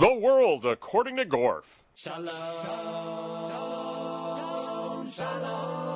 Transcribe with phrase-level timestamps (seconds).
[0.00, 1.62] The World According to Gorf.
[1.94, 2.26] Shalom,
[5.12, 5.94] shalom.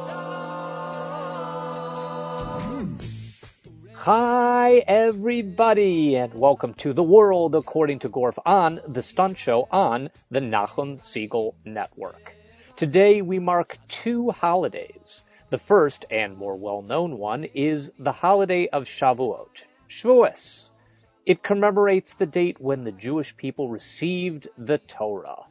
[3.95, 10.11] Hi, everybody, and welcome to The World According to Gorf on The Stunt Show on
[10.30, 12.35] the Nachum Segal Network.
[12.77, 15.23] Today we mark two holidays.
[15.51, 20.69] The first and more well-known one is the holiday of Shavuot, Shavuos.
[21.29, 25.45] It commemorates the date when the Jewish people received the Torah.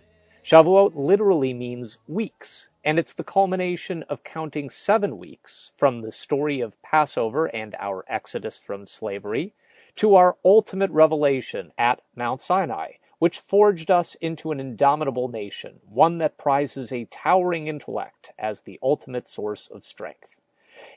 [0.43, 6.61] Shavuot literally means weeks, and it's the culmination of counting seven weeks from the story
[6.61, 9.53] of Passover and our exodus from slavery
[9.97, 16.17] to our ultimate revelation at Mount Sinai, which forged us into an indomitable nation, one
[16.17, 20.36] that prizes a towering intellect as the ultimate source of strength.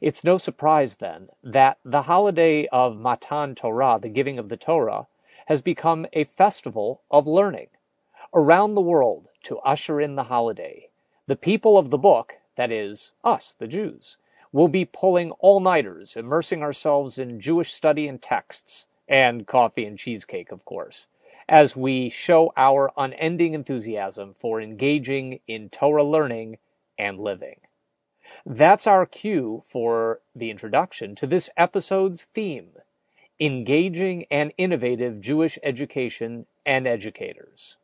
[0.01, 5.07] It's no surprise, then, that the holiday of Matan Torah, the giving of the Torah,
[5.45, 7.69] has become a festival of learning.
[8.33, 10.89] Around the world, to usher in the holiday,
[11.27, 14.17] the people of the book, that is, us, the Jews,
[14.53, 20.51] will be pulling all-nighters, immersing ourselves in Jewish study and texts, and coffee and cheesecake,
[20.51, 21.09] of course,
[21.47, 26.57] as we show our unending enthusiasm for engaging in Torah learning
[26.99, 27.61] and living.
[28.47, 32.73] That's our cue for the introduction to this episode's theme
[33.39, 37.77] engaging and innovative Jewish education and educators.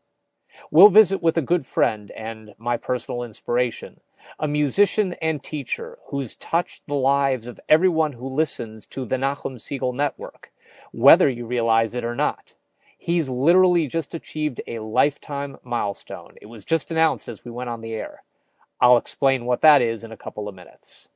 [0.71, 4.01] We'll visit with a good friend and my personal inspiration,
[4.39, 9.59] a musician and teacher who's touched the lives of everyone who listens to the Nachum
[9.59, 10.51] Segal Network,
[10.91, 12.55] whether you realize it or not.
[12.97, 16.37] He's literally just achieved a lifetime milestone.
[16.41, 18.23] It was just announced as we went on the air.
[18.81, 21.09] I'll explain what that is in a couple of minutes.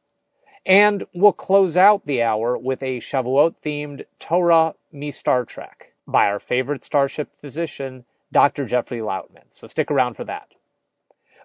[0.67, 6.27] And we'll close out the hour with a Shavuot themed Torah me Star Trek by
[6.27, 8.67] our favorite starship physician, Dr.
[8.67, 9.45] Jeffrey Lautman.
[9.51, 10.49] So stick around for that.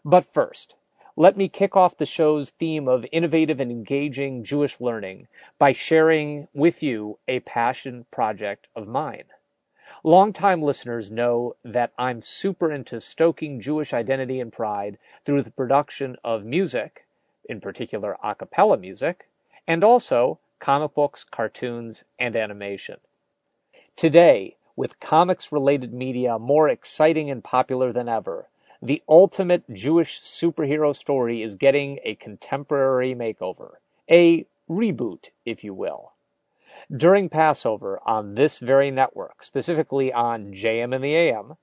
[0.04, 0.76] But first,
[1.16, 5.28] let me kick off the show's theme of innovative and engaging Jewish learning
[5.58, 9.24] by sharing with you a passion project of mine.
[10.06, 16.16] Longtime listeners know that I'm super into stoking Jewish identity and pride through the production
[16.24, 17.08] of music,
[17.50, 19.28] in particular a cappella music,
[19.68, 23.00] and also comic books, cartoons, and animation.
[23.96, 28.48] Today, with comics related media more exciting and popular than ever,
[28.84, 33.78] the ultimate Jewish superhero story is getting a contemporary makeover.
[34.12, 36.12] A reboot, if you will.
[36.96, 41.58] During Passover on this very network, specifically on JM and the AM,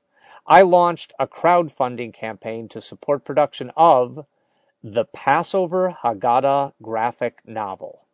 [0.48, 4.26] I launched a crowdfunding campaign to support production of
[4.82, 8.04] the Passover Haggadah graphic novel.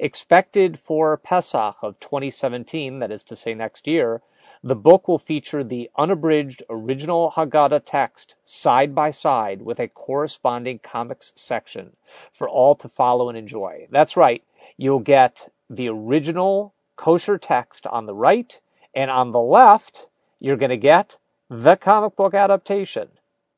[0.00, 4.20] Expected for Pesach of 2017, that is to say next year,
[4.64, 10.80] the book will feature the unabridged original Haggadah text side by side with a corresponding
[10.80, 11.96] comics section
[12.32, 13.86] for all to follow and enjoy.
[13.92, 14.42] That's right,
[14.76, 18.60] you'll get the original kosher text on the right,
[18.94, 20.06] and on the left,
[20.40, 21.16] you're going to get
[21.48, 23.08] the comic book adaptation.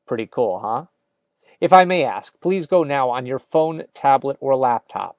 [0.07, 0.85] Pretty cool, huh?
[1.59, 5.17] If I may ask, please go now on your phone, tablet, or laptop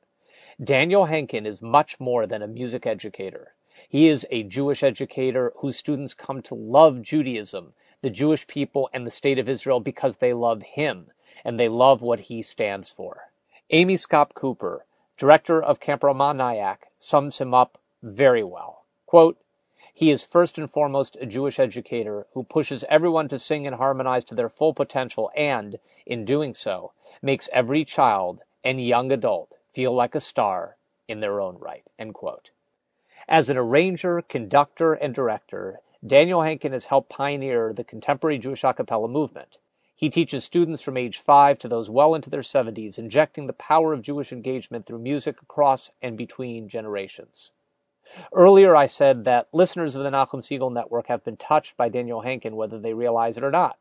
[0.63, 3.54] Daniel Henkin is much more than a music educator.
[3.95, 9.07] He is a Jewish educator whose students come to love Judaism, the Jewish people, and
[9.07, 11.13] the state of Israel because they love him
[11.45, 13.31] and they love what he stands for.
[13.71, 14.85] Amy Scott Cooper,
[15.17, 18.85] director of Camp Ramah Nyack, sums him up very well.
[19.07, 19.39] Quote,
[19.93, 24.25] he is first and foremost a Jewish educator who pushes everyone to sing and harmonize
[24.25, 26.91] to their full potential and, in doing so,
[27.23, 30.77] makes every child and young adult feel like a star
[31.07, 31.85] in their own right.
[31.97, 32.51] End quote.
[33.29, 38.75] As an arranger, conductor, and director, Daniel Henkin has helped pioneer the contemporary Jewish a
[38.75, 39.57] cappella movement.
[39.97, 43.95] He teaches students from age 5 to those well into their 70s, injecting the power
[43.95, 47.51] of Jewish engagement through music across and between generations.
[48.33, 52.21] Earlier, I said that listeners of the Nachum Segal Network have been touched by Daniel
[52.21, 53.79] Henkin, whether they realize it or not.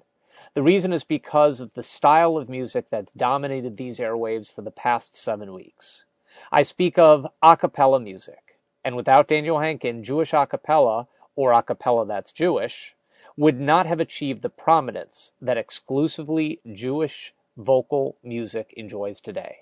[0.54, 4.72] The reason is because of the style of music that's dominated these airwaves for the
[4.72, 6.06] past seven weeks.
[6.52, 8.43] I speak of a cappella music,
[8.84, 12.94] and without Daniel Henkin, Jewish a cappella, or a cappella that's Jewish,
[13.38, 19.56] would not have achieved the prominence that exclusively Jewish vocal music enjoys today.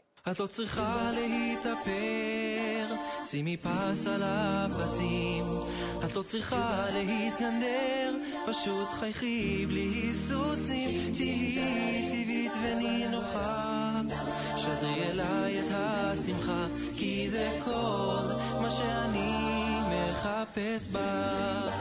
[3.31, 4.23] שימי פס על
[6.05, 8.15] את לא צריכה להתגנדר,
[8.47, 11.13] פשוט חייכי בלי היסוסים.
[11.13, 13.60] תהיי טבעית ונינוחה.
[14.61, 16.65] שדרי אליי את השמחה,
[16.95, 18.27] כי זה כל
[18.61, 21.75] מה שאני מחפש בך.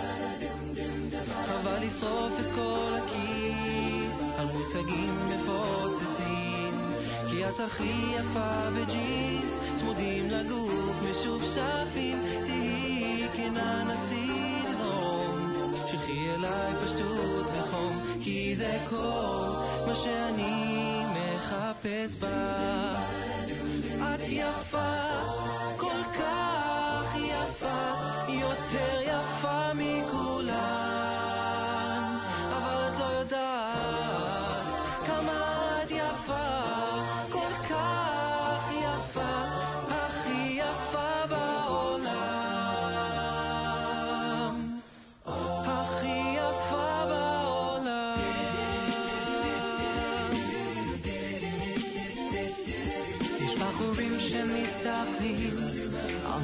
[1.46, 6.94] חבל לשרוף את כל הכיס על מותגים מפוצצים,
[7.30, 17.50] כי את הכי יפה בג'ינס, צמודים לגוף, משופשפים, תהיי כנה נסי לזרום, שלחי אליי פשטות
[17.58, 19.52] וחום, כי זה כל
[19.86, 20.99] מה שאני
[21.49, 23.09] מחפש בך.
[23.97, 25.38] את יפה,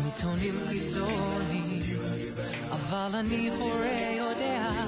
[0.06, 2.00] עיתונים קיצוניים,
[2.72, 4.86] אבל אני הורה יודע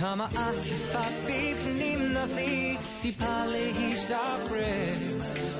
[0.00, 4.96] כמה את יפה בפנים נסי טיפה להשתחרר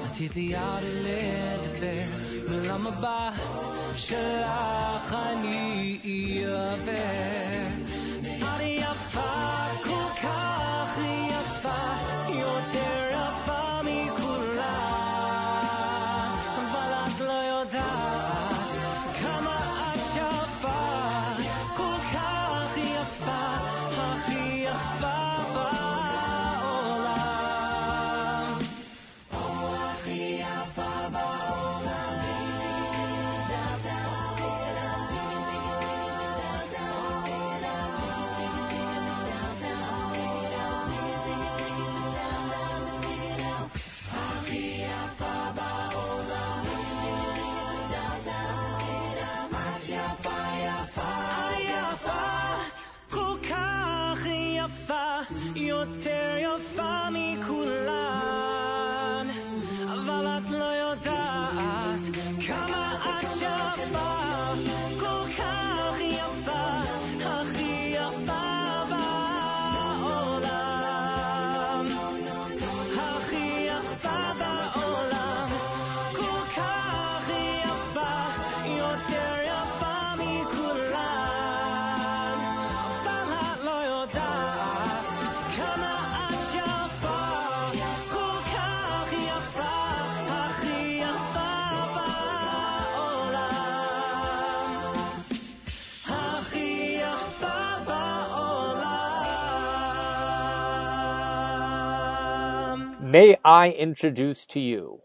[0.05, 2.05] עתיד ליד לדבר
[2.49, 3.35] מול המבט
[3.95, 7.72] שלך אני אעבר
[103.14, 105.00] May I introduce to you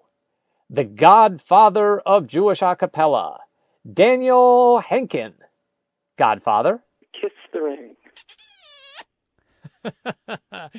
[0.70, 3.40] the godfather of Jewish a cappella,
[3.84, 5.34] Daniel Henkin.
[6.18, 6.82] Godfather?
[7.12, 7.96] Kiss the ring.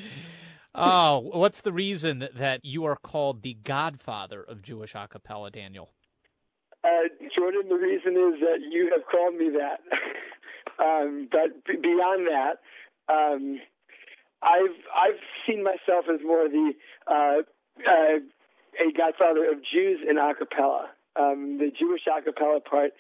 [0.74, 5.92] oh, what's the reason that you are called the godfather of Jewish a cappella, Daniel?
[6.84, 9.82] Uh, Jordan, the reason is that you have called me that.
[10.84, 12.56] um, but b- beyond that,
[13.08, 13.60] um,
[14.42, 16.72] I've I've seen myself as more the
[17.10, 17.42] uh,
[17.88, 18.20] uh,
[18.80, 20.89] a godfather of Jews in a cappella.
[21.16, 22.92] Um, the Jewish a cappella part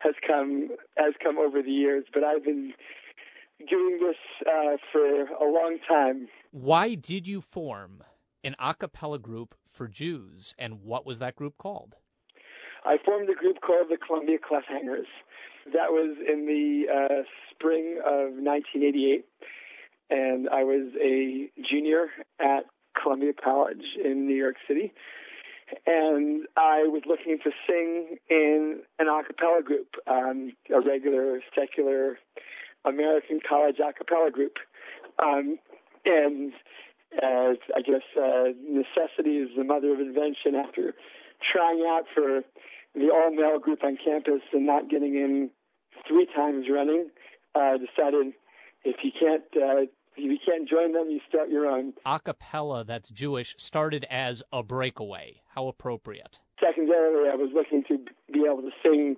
[0.00, 2.72] has come has come over the years, but I've been
[3.68, 4.16] doing this
[4.46, 6.28] uh, for a long time.
[6.50, 8.02] Why did you form
[8.44, 11.94] an a cappella group for Jews, and what was that group called?
[12.84, 15.06] I formed a group called the Columbia Clefhangers.
[15.66, 19.24] That was in the uh, spring of 1988,
[20.10, 22.08] and I was a junior
[22.40, 22.64] at
[23.00, 24.92] Columbia College in New York City.
[25.86, 32.18] And I was looking to sing in an a cappella group, um, a regular secular
[32.84, 34.56] American college a cappella group.
[35.18, 35.58] Um,
[36.04, 36.52] and
[37.22, 40.54] uh, I guess uh, necessity is the mother of invention.
[40.54, 40.94] After
[41.52, 42.42] trying out for
[42.94, 45.50] the all-male group on campus and not getting in
[46.06, 47.10] three times running,
[47.54, 48.32] uh, decided
[48.84, 51.92] if you can't uh, you can't join them, you start your own.
[52.06, 55.40] A cappella that's Jewish started as a breakaway.
[55.54, 56.38] How appropriate.
[56.60, 57.98] Secondarily, I was looking to
[58.32, 59.16] be able to sing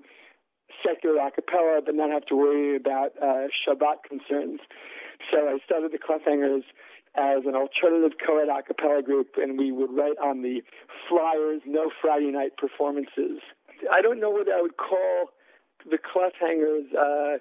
[0.85, 4.61] secular a cappella, but not have to worry about uh, Shabbat concerns.
[5.31, 6.65] So I started the Clefhangers
[7.17, 10.63] as an alternative co-ed a cappella group, and we would write on the
[11.09, 13.39] flyers, no Friday night performances.
[13.91, 15.31] I don't know what I would call
[15.89, 17.39] the Clefhangers uh,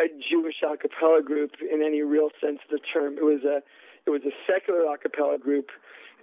[0.00, 3.16] a Jewish a cappella group in any real sense of the term.
[3.16, 3.62] It was a
[4.06, 5.68] it was a secular a cappella group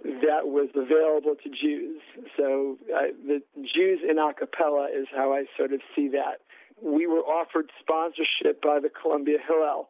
[0.04, 2.00] that was available to Jews.
[2.36, 6.40] So uh, the Jews in a cappella is how I sort of see that.
[6.82, 9.88] We were offered sponsorship by the Columbia Hillel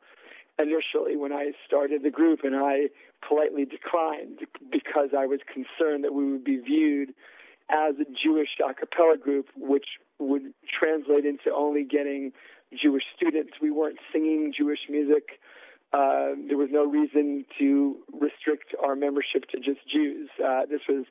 [0.58, 2.88] initially when I started the group, and I
[3.26, 4.40] politely declined
[4.70, 7.10] because I was concerned that we would be viewed
[7.68, 12.32] as a Jewish a cappella group, which would translate into only getting
[12.74, 13.54] Jewish students.
[13.60, 15.40] We weren't singing Jewish music.
[15.92, 20.28] Uh, there was no reason to restrict our membership to just Jews.
[20.44, 21.06] Uh, this was,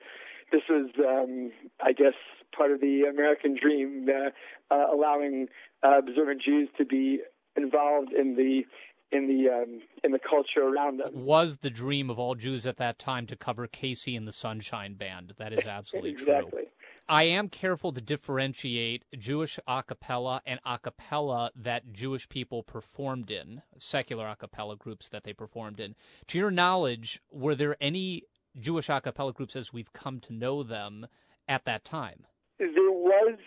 [0.51, 2.13] this was, um, I guess,
[2.55, 5.47] part of the American dream, uh, uh, allowing
[5.83, 7.19] uh, observant Jews to be
[7.55, 8.63] involved in the
[9.12, 11.25] in the um, in the culture around them.
[11.25, 14.95] Was the dream of all Jews at that time to cover KC and the Sunshine
[14.95, 15.33] Band?
[15.38, 16.63] That is absolutely exactly.
[16.63, 16.65] true.
[17.07, 23.29] I am careful to differentiate Jewish a cappella and a cappella that Jewish people performed
[23.29, 25.95] in, secular a cappella groups that they performed in.
[26.29, 28.24] To your knowledge, were there any
[28.59, 31.05] Jewish a cappella groups as we've come to know them
[31.47, 32.25] at that time?
[32.57, 33.38] There was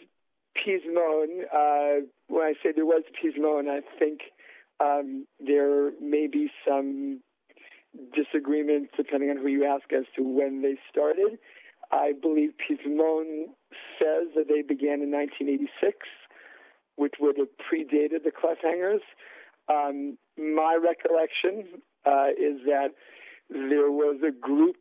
[0.56, 1.42] Pizmon.
[1.52, 4.20] Uh, when I say there was Pizmon, I think
[4.78, 7.22] um, there may be some
[8.14, 11.38] disagreement depending on who you ask as to when they started.
[11.90, 13.46] I believe Pizmon
[13.98, 15.96] says that they began in 1986,
[16.96, 19.00] which would have predated the Clefhangers.
[19.68, 22.88] Um, my recollection uh, is that
[23.50, 24.76] there was a group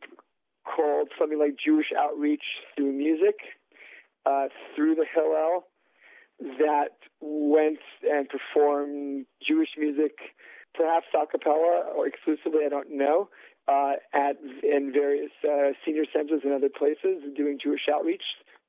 [0.64, 2.44] called something like Jewish Outreach
[2.76, 3.36] Through Music,
[4.26, 5.64] uh, through the Hillel,
[6.58, 10.16] that went and performed Jewish music,
[10.78, 13.28] perhaps a cappella or exclusively, I don't know,
[13.66, 18.22] uh, at in various uh, senior centers and other places doing Jewish outreach,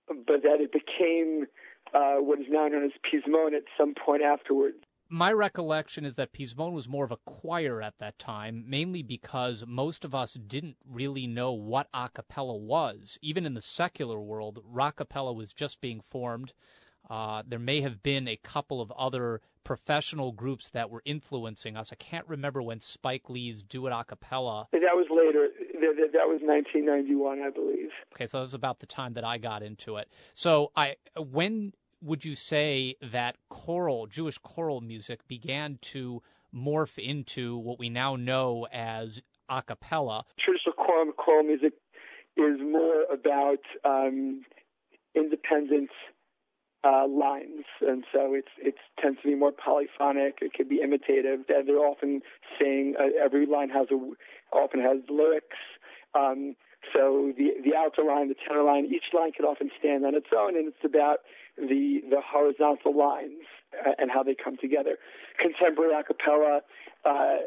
[0.08, 1.46] but that it became
[1.94, 4.78] uh, what is now known as Pizmon at some point afterwards.
[5.12, 9.64] My recollection is that Pizmon was more of a choir at that time, mainly because
[9.66, 13.18] most of us didn't really know what a cappella was.
[13.22, 16.54] Even in the secular world, Rockapella was just being formed.
[17.10, 21.90] Uh, there may have been a couple of other professional groups that were influencing us.
[21.92, 24.68] I can't remember when Spike Lee's Do It a cappella.
[24.72, 25.50] That was later.
[25.82, 27.90] That, that was 1991, I believe.
[28.14, 30.08] Okay, so that was about the time that I got into it.
[30.34, 36.22] So I when would you say that choral, Jewish choral music began to
[36.56, 40.26] morph into what we now know as a cappella?
[40.40, 41.74] Traditional choral, choral music
[42.38, 44.46] is more about um,
[45.16, 45.90] independent
[46.84, 50.40] uh, lines, and so it's it tends to be more polyphonic.
[50.42, 51.42] It can be imitative.
[51.48, 52.22] They're, they're often
[52.60, 55.58] saying uh, every line has a often has lyrics.
[56.16, 56.56] Um,
[56.94, 60.28] so the the alto line, the tenor line, each line can often stand on its
[60.36, 61.20] own, and it's about
[61.58, 63.44] the the horizontal lines
[63.86, 64.98] uh, and how they come together.
[65.38, 66.62] Contemporary a cappella
[67.04, 67.38] uh,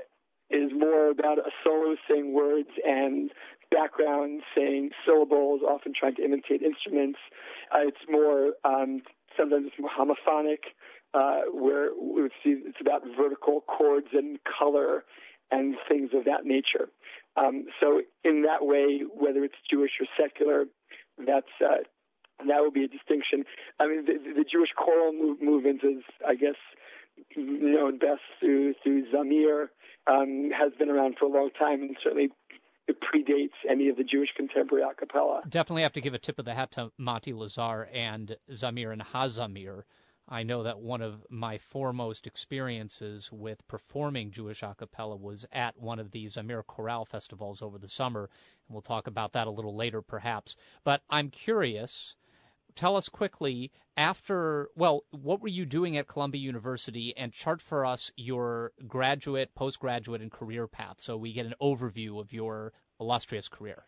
[0.51, 3.31] is more about a solo saying words and
[3.71, 7.19] background saying syllables, often trying to imitate instruments.
[7.75, 9.01] Uh, it's more um,
[9.37, 10.73] sometimes it's homophonic,
[11.15, 11.91] uh, where
[12.45, 15.05] it's about vertical chords and color
[15.51, 16.89] and things of that nature.
[17.37, 20.65] Um, so in that way, whether it's Jewish or secular,
[21.19, 21.85] that's uh,
[22.47, 23.45] that would be a distinction.
[23.79, 26.57] I mean, the, the Jewish choral move, movement is, I guess,
[27.37, 29.69] known best through through Zamir,
[30.07, 32.31] um, has been around for a long time, and certainly
[32.89, 35.43] it predates any of the Jewish contemporary a cappella.
[35.49, 39.03] Definitely have to give a tip of the hat to Monty Lazar and Zamir and
[39.03, 39.85] Hazamir.
[40.29, 45.77] I know that one of my foremost experiences with performing Jewish a cappella was at
[45.77, 48.31] one of these Zamir Chorale festivals over the summer,
[48.67, 50.57] and we'll talk about that a little later perhaps.
[50.85, 52.15] But I'm curious,
[52.77, 57.85] tell us quickly after well what were you doing at columbia university and chart for
[57.85, 63.49] us your graduate postgraduate and career path so we get an overview of your illustrious
[63.49, 63.85] career?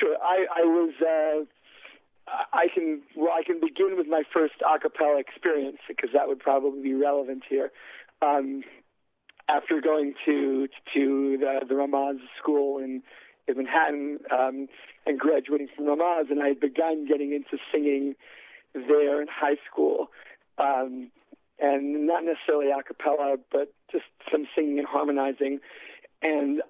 [0.00, 0.16] Sure.
[0.22, 5.18] I i was uh i can well i can begin with my first a cappella
[5.18, 7.70] experience because that would probably be relevant here.
[8.20, 8.62] Um
[9.48, 13.02] after going to to the the ramaz school in
[13.48, 14.68] in Manhattan um,
[15.06, 18.14] and graduating from Ramaz, and I had begun getting into singing
[18.74, 20.08] there in high school,
[20.58, 21.10] um,
[21.58, 25.60] and not necessarily a cappella, but just some singing and harmonizing.
[26.22, 26.62] And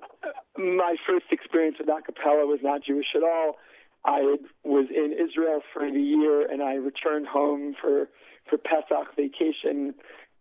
[0.56, 3.56] my first experience with a cappella was not Jewish at all.
[4.04, 8.08] I was in Israel for the year, and I returned home for
[8.50, 9.94] for Pesach vacation,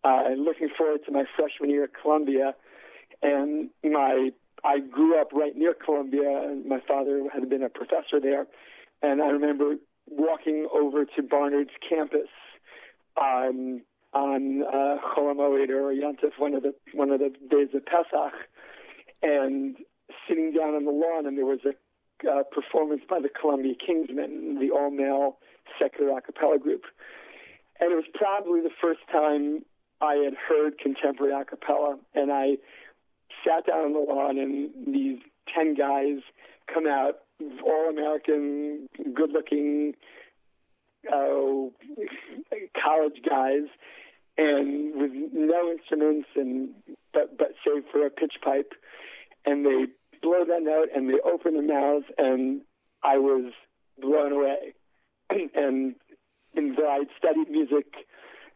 [0.03, 2.55] uh, looking forward to my freshman year at Columbia.
[3.21, 4.31] And my
[4.63, 8.47] I grew up right near Columbia, and my father had been a professor there.
[9.01, 9.75] And I remember
[10.07, 12.29] walking over to Barnard's campus
[13.19, 13.81] um,
[14.13, 18.33] on uh, Chol Hamoed or Yontif, one of the one of the days of Pesach,
[19.23, 19.77] and
[20.27, 21.73] sitting down on the lawn, and there was a
[22.29, 25.37] uh, performance by the Columbia Kingsmen, the all-male
[25.79, 26.83] secular a cappella group.
[27.79, 29.65] And it was probably the first time
[30.01, 32.57] I had heard contemporary a cappella, and I
[33.45, 35.19] sat down on the lawn, and these
[35.53, 36.21] ten guys
[36.73, 37.19] come out,
[37.65, 39.93] all American, good looking,
[41.11, 41.69] uh,
[42.81, 43.67] college guys,
[44.37, 46.69] and with no instruments, and
[47.13, 48.73] but but save for a pitch pipe,
[49.45, 49.87] and they
[50.21, 52.61] blow that note, and they open their mouths, and
[53.03, 53.53] I was
[53.99, 54.73] blown away,
[55.29, 55.95] and
[56.55, 58.05] and I'd studied music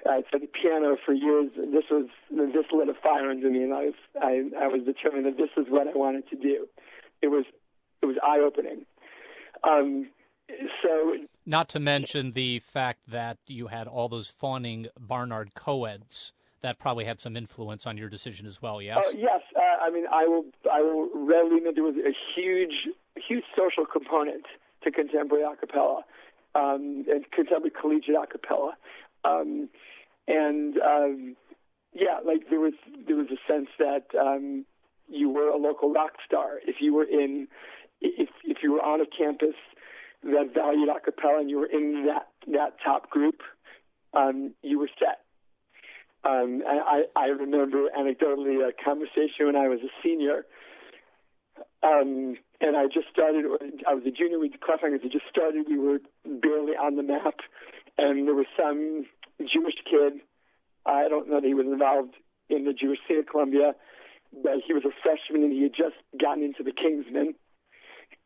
[0.08, 1.52] I studied piano for years.
[1.56, 5.26] This was this lit a fire under me, and I was I, I was determined
[5.26, 6.68] that this is what I wanted to do.
[7.22, 7.46] It was
[8.02, 8.86] it was eye opening.
[9.64, 10.10] Um,
[10.84, 11.14] so
[11.46, 17.06] not to mention the fact that you had all those fawning Barnard co-eds that probably
[17.06, 18.82] had some influence on your decision as well.
[18.82, 18.98] Yes.
[18.98, 19.42] Uh, yes.
[19.56, 23.86] Uh, I mean, I will I will readily admit there was a huge huge social
[23.86, 24.46] component
[24.84, 26.04] to contemporary a cappella
[26.54, 28.74] um, and contemporary collegiate a cappella.
[29.24, 29.70] Um,
[30.28, 31.36] and um,
[31.94, 32.74] yeah, like there was
[33.08, 34.66] there was a sense that um,
[35.08, 37.48] you were a local rock star if you were in
[38.02, 39.56] if if you were on a campus
[40.24, 43.42] that valued a cappella and you were in that that top group,
[44.14, 45.22] um, you were set.
[46.24, 50.44] Um, I, I remember anecdotally a conversation when I was a senior,
[51.84, 53.46] um, and I just started.
[53.88, 54.40] I was a junior.
[54.40, 55.68] We Clefhangers had just started.
[55.70, 57.36] We were barely on the map,
[57.98, 59.06] and there was some
[59.44, 60.22] Jewish kid.
[60.86, 62.14] I don't know that he was involved
[62.50, 63.74] in the Jewish scene of Columbia,
[64.32, 67.36] but he was a freshman and he had just gotten into the Kingsmen.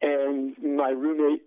[0.02, 1.44] And my roommate,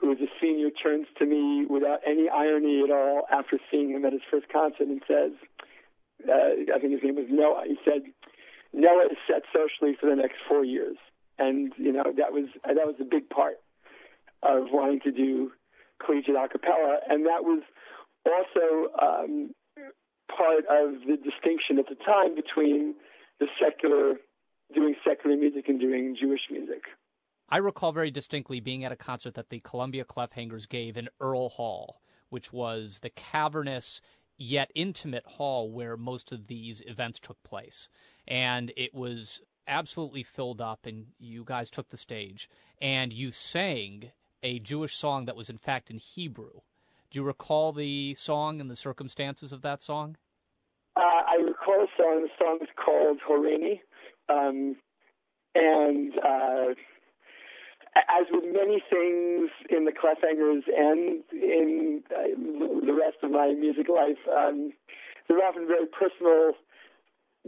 [0.00, 4.04] who was a senior, turns to me without any irony at all after seeing him
[4.04, 5.32] at his first concert and says,
[6.28, 7.64] uh, I think his name was Noah.
[7.66, 8.02] He said,
[8.72, 10.96] Noah is set socially for the next four years.
[11.38, 13.58] And, you know, that was, that was a big part
[14.42, 15.52] of wanting to do
[16.04, 16.98] collegiate a cappella.
[17.08, 17.62] And that was
[18.28, 19.50] also um,
[20.28, 22.94] part of the distinction at the time between
[23.40, 24.14] the secular,
[24.74, 26.82] doing secular music and doing Jewish music.
[27.48, 31.48] I recall very distinctly being at a concert that the Columbia Clefhangers gave in Earl
[31.48, 34.00] Hall, which was the cavernous
[34.36, 37.88] yet intimate hall where most of these events took place.
[38.26, 42.48] And it was absolutely filled up, and you guys took the stage,
[42.80, 44.10] and you sang
[44.42, 46.60] a Jewish song that was in fact in Hebrew.
[47.10, 50.16] Do you recall the song and the circumstances of that song?
[50.94, 52.22] Uh, I recall a song.
[52.22, 53.80] The song is called Horeni.
[54.28, 54.76] Um,
[55.54, 56.74] and uh,
[57.96, 63.86] as with many things in the Clefhangers and in uh, the rest of my music
[63.88, 64.72] life, um,
[65.28, 66.52] there are often very personal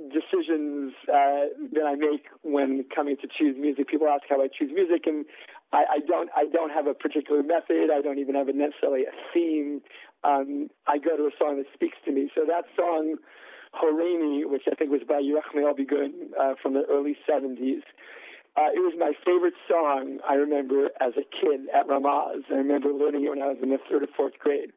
[0.08, 3.88] decisions uh, that I make when coming to choose music.
[3.88, 5.26] People ask how I choose music, and
[5.72, 7.90] I, I don't I don't have a particular method.
[7.92, 9.82] I don't even have a necessarily a theme.
[10.24, 12.30] Um, I go to a song that speaks to me.
[12.34, 13.16] So that song,
[13.74, 17.82] Horeni, which I think was by Yerachmiel Begun uh, from the early 70s,
[18.56, 22.42] uh, it was my favorite song I remember as a kid at Ramaz.
[22.50, 24.72] I remember learning it when I was in the third or fourth grade.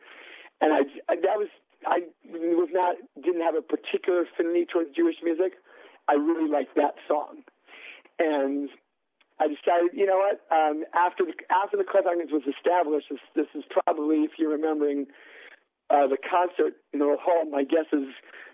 [0.61, 1.49] And I, I that was
[1.85, 5.53] I was not didn't have a particular affinity towards Jewish music.
[6.07, 7.43] I really liked that song,
[8.19, 8.69] and
[9.43, 10.39] I decided, you know what?
[10.55, 15.07] Um, after the after the Clefhangers was established, this, this is probably, if you're remembering,
[15.89, 17.43] uh, the concert in the hall.
[17.51, 18.07] My guess is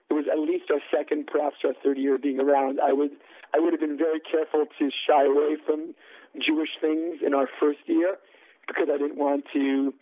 [0.10, 2.80] it was at least our second, perhaps our third year being around.
[2.82, 3.12] I would
[3.54, 5.94] I would have been very careful to shy away from
[6.42, 8.18] Jewish things in our first year
[8.68, 9.94] because I didn't want to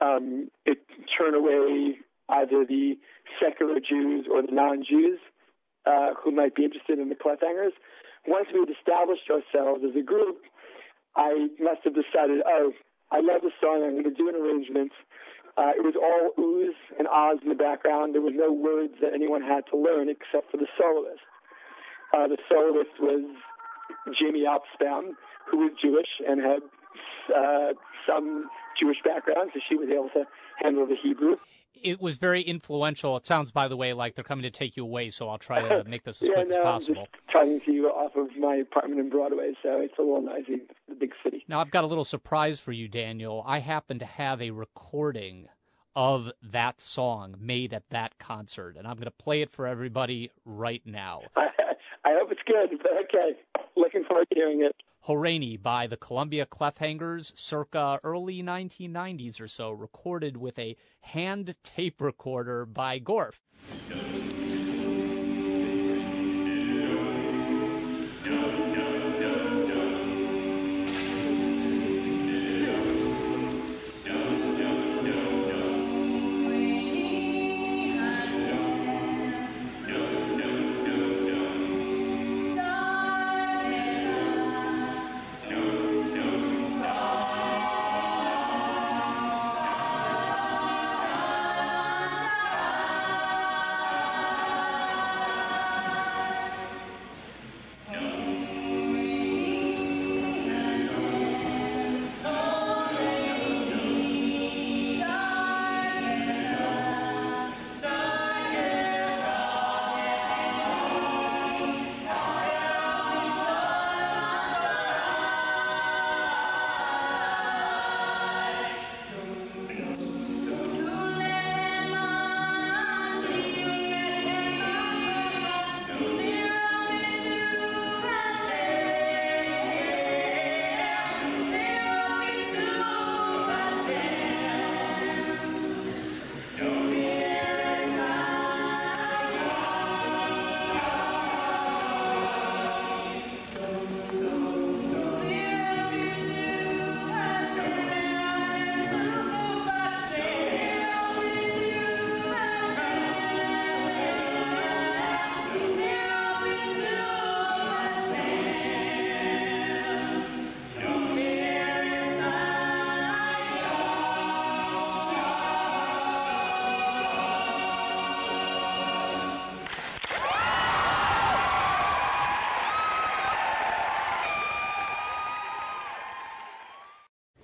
[0.00, 0.78] um, it,
[1.16, 1.96] turn away
[2.28, 2.96] either the
[3.40, 5.20] secular Jews or the non-Jews
[5.86, 7.76] uh, who might be interested in the Clefhangers.
[8.26, 10.40] Once we had established ourselves as a group,
[11.16, 12.72] I must have decided, oh,
[13.12, 13.84] I love the song.
[13.84, 14.92] I'm going to do an arrangement.
[15.56, 18.14] Uh, it was all oohs and ahs in the background.
[18.14, 21.22] There were no words that anyone had to learn except for the soloist.
[22.12, 23.22] Uh, the soloist was
[24.18, 25.14] Jamie Opsbaum,
[25.50, 26.62] who was Jewish and had
[27.30, 27.72] uh,
[28.06, 30.24] some Jewish background, so she was able to
[30.62, 31.36] handle the Hebrew.
[31.82, 33.16] It was very influential.
[33.16, 35.68] It sounds, by the way, like they're coming to take you away, so I'll try
[35.68, 38.36] to make this as yeah, quick no, as I'm just talking to you off of
[38.38, 41.44] my apartment in Broadway, so it's a little noisy, the big city.
[41.48, 43.42] Now, I've got a little surprise for you, Daniel.
[43.46, 45.48] I happen to have a recording
[45.96, 50.30] of that song made at that concert, and I'm going to play it for everybody
[50.44, 51.22] right now.
[51.36, 51.48] I,
[52.04, 53.38] I hope it's good, but okay.
[53.76, 54.74] Looking forward to hearing it.
[55.06, 62.00] Horeni by the Columbia Clefhangers circa early 1990s or so, recorded with a hand tape
[62.00, 63.34] recorder by Gorf.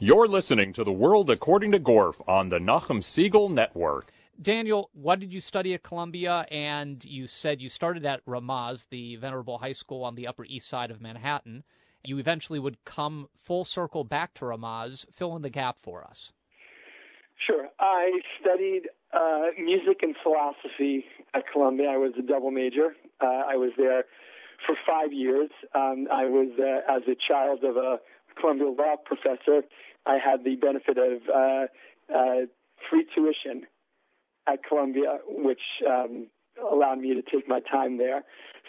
[0.02, 4.10] You're listening to The World According to Gorf on the Nachum Segal Network.
[4.40, 6.46] Daniel, what did you study at Columbia?
[6.50, 10.70] And you said you started at Ramaz, the venerable high school on the Upper East
[10.70, 11.64] Side of Manhattan.
[12.02, 15.04] You eventually would come full circle back to Ramaz.
[15.18, 16.32] Fill in the gap for us.
[17.46, 17.68] Sure.
[17.78, 21.90] I studied uh, music and philosophy at Columbia.
[21.90, 22.96] I was a double major.
[23.20, 24.04] Uh, I was there
[24.66, 25.50] for five years.
[25.74, 27.98] Um, I was, uh, as a child of a
[28.40, 29.62] Columbia law professor,
[30.06, 31.66] I had the benefit of uh,
[32.14, 32.46] uh,
[32.88, 33.66] free tuition
[34.48, 36.26] at Columbia, which um,
[36.72, 38.24] allowed me to take my time there.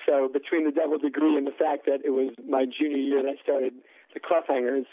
[0.06, 3.30] So between the double degree and the fact that it was my junior year that
[3.30, 3.74] I started
[4.14, 4.86] the Clefhangers,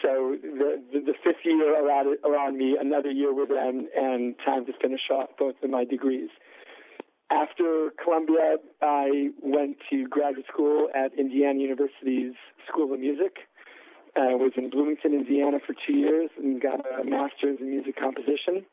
[0.00, 4.64] so the, the, the fifth year allowed, allowed me another year with them and time
[4.66, 6.30] to finish off both of my degrees.
[7.30, 12.34] After Columbia, I went to graduate school at Indiana University's
[12.68, 13.36] School of Music.
[14.16, 18.64] I was in Bloomington, Indiana for two years and got a master's in music composition.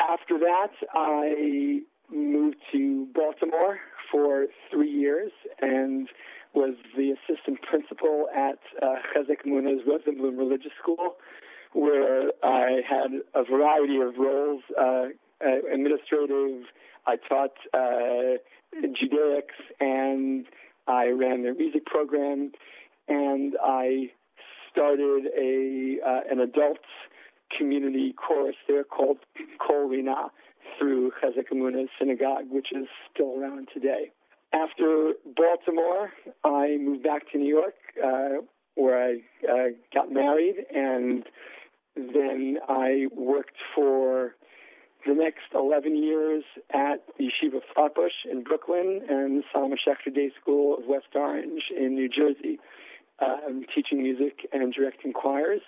[0.00, 1.80] After that, I
[2.12, 3.78] moved to Baltimore
[4.10, 6.08] for three years and
[6.54, 11.16] was the assistant principal at uh, Chizuk Amuno's Rosenbloom Religious School,
[11.72, 15.06] where I had a variety of roles, uh,
[15.44, 16.62] uh, administrative.
[17.06, 18.38] I taught uh,
[18.72, 20.46] Judaics, and
[20.86, 22.52] I ran their music program,
[23.08, 24.10] and I
[24.70, 26.78] started a uh, an adult
[27.56, 29.18] community chorus there called
[29.64, 30.30] Kol Rina
[30.78, 34.10] through Chizuk Amuno's synagogue, which is still around today.
[34.52, 36.10] After Baltimore,
[36.44, 38.42] I moved back to New York uh,
[38.76, 39.14] where I
[39.48, 41.24] uh, got married, and
[41.96, 44.34] then I worked for
[45.06, 50.86] the next 11 years at Yeshiva Flatbush in Brooklyn and Solomon Schechter Day School of
[50.86, 52.58] West Orange in New Jersey,
[53.20, 55.60] um, teaching music and directing choirs.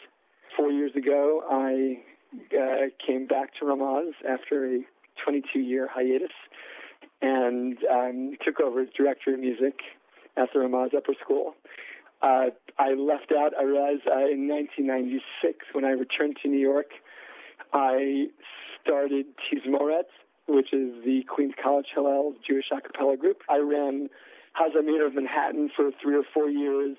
[0.56, 2.02] Four years ago, I
[2.54, 4.80] uh, came back to Ramaz after a
[5.24, 6.32] 22 year hiatus
[7.22, 9.80] and um, took over as director of music
[10.36, 11.54] at the Ramaz Upper School.
[12.22, 12.46] Uh,
[12.78, 16.86] I left out, I realized uh, in 1996 when I returned to New York,
[17.72, 18.26] I
[18.82, 20.08] started Tizmoret,
[20.48, 23.42] which is the Queens College Hillel Jewish a cappella group.
[23.48, 24.08] I ran
[24.58, 26.96] Hazamir of Manhattan for three or four years,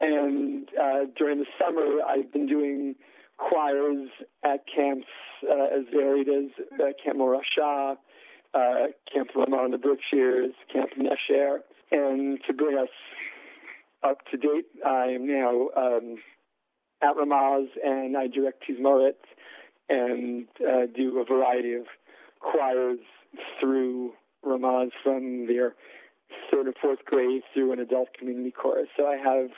[0.00, 2.94] and uh, during the summer I've been doing
[3.36, 4.08] choirs
[4.44, 5.06] at camps
[5.48, 7.96] uh, as varied as uh, Camp Morasha,
[8.54, 11.58] uh, Camp Ramah in the Berkshires, Camp Nesher,
[11.90, 12.88] and to bring us
[14.02, 16.16] up to date, I am now um,
[17.02, 19.14] at Ramaz and I direct Tizmoret
[19.88, 21.86] and uh, do a variety of
[22.40, 22.98] choirs
[23.60, 24.12] through
[24.44, 25.74] Ramaz from their
[26.50, 28.88] third or fourth grade through an adult community chorus.
[28.96, 29.50] So I have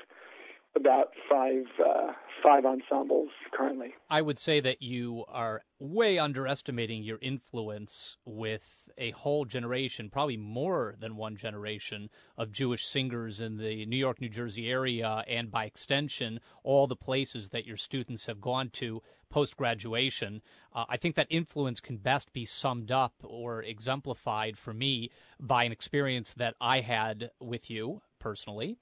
[0.77, 2.12] about five uh,
[2.43, 3.95] five ensembles currently.
[4.11, 8.62] I would say that you are way underestimating your influence with
[8.99, 14.21] a whole generation, probably more than one generation of Jewish singers in the New York,
[14.21, 19.03] New Jersey area, and by extension, all the places that your students have gone to
[19.29, 20.41] post graduation.
[20.73, 25.11] Uh, I think that influence can best be summed up or exemplified for me
[25.41, 28.77] by an experience that I had with you personally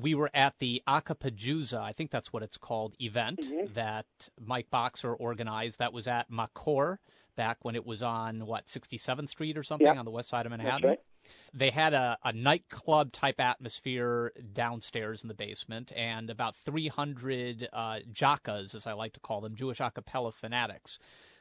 [0.00, 3.74] we were at the Acapajusa, I think that's what it's called, event mm-hmm.
[3.74, 4.06] that
[4.40, 5.78] Mike Boxer organized.
[5.78, 6.98] That was at Makor
[7.36, 10.50] back when it was on what 67th Street or something on the west side of
[10.50, 10.90] Manhattan.
[10.90, 11.00] Right.
[11.54, 17.96] They had a, a nightclub type atmosphere downstairs in the basement, and about 300 uh,
[18.12, 20.98] jockas, as I like to call them, Jewish a cappella fanatics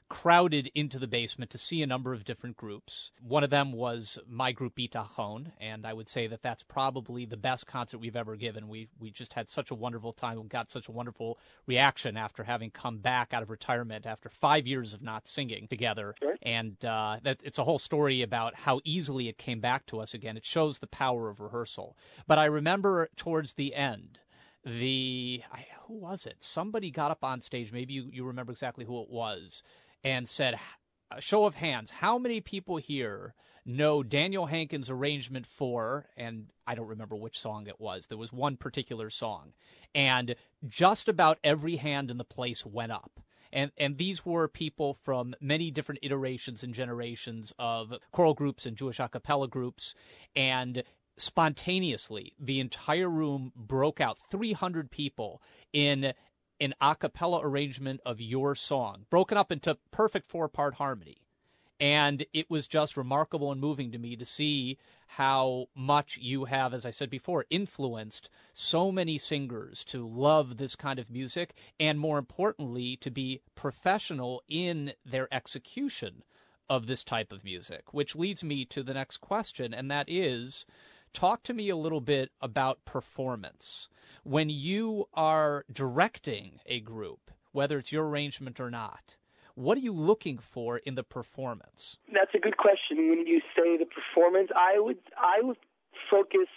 [0.09, 3.11] crowded into the basement to see a number of different groups.
[3.21, 7.37] One of them was my group Bitachon, and I would say that that's probably the
[7.37, 8.67] best concert we've ever given.
[8.67, 12.43] We we just had such a wonderful time and got such a wonderful reaction after
[12.43, 16.15] having come back out of retirement after five years of not singing together.
[16.19, 16.35] Sure.
[16.41, 20.13] And uh, that it's a whole story about how easily it came back to us
[20.13, 20.37] again.
[20.37, 21.97] It shows the power of rehearsal.
[22.27, 24.19] But I remember towards the end
[24.65, 26.35] the I, who was it?
[26.39, 27.71] Somebody got up on stage.
[27.71, 29.63] Maybe you, you remember exactly who it was,
[30.03, 30.55] and said,
[31.11, 33.33] a show of hands, how many people here
[33.65, 38.05] know Daniel Henkin's arrangement for, and I don't remember which song it was.
[38.07, 39.53] There was one particular song.
[39.93, 40.35] And
[40.67, 43.11] just about every hand in the place went up.
[43.51, 48.77] And, and these were people from many different iterations and generations of choral groups and
[48.77, 49.95] Jewish a cappella groups.
[50.35, 50.83] And
[51.17, 55.41] spontaneously, the entire room broke out 300 people
[55.73, 56.13] in
[56.59, 61.17] an a cappella arrangement of your song, broken up into perfect four part harmony.
[61.79, 66.73] And it was just remarkable and moving to me to see how much you have,
[66.73, 71.99] as I said before, influenced so many singers to love this kind of music and,
[71.99, 76.23] more importantly, to be professional in their execution
[76.67, 77.93] of this type of music.
[77.93, 80.65] Which leads me to the next question, and that is
[81.13, 83.87] talk to me a little bit about performance
[84.27, 89.15] when you are directing a group, whether it's your arrangement or not,
[89.55, 91.97] what are you looking for in the performance?
[92.13, 93.09] That's a good question.
[93.09, 95.57] When you say the performance, I would I would
[96.11, 96.49] focus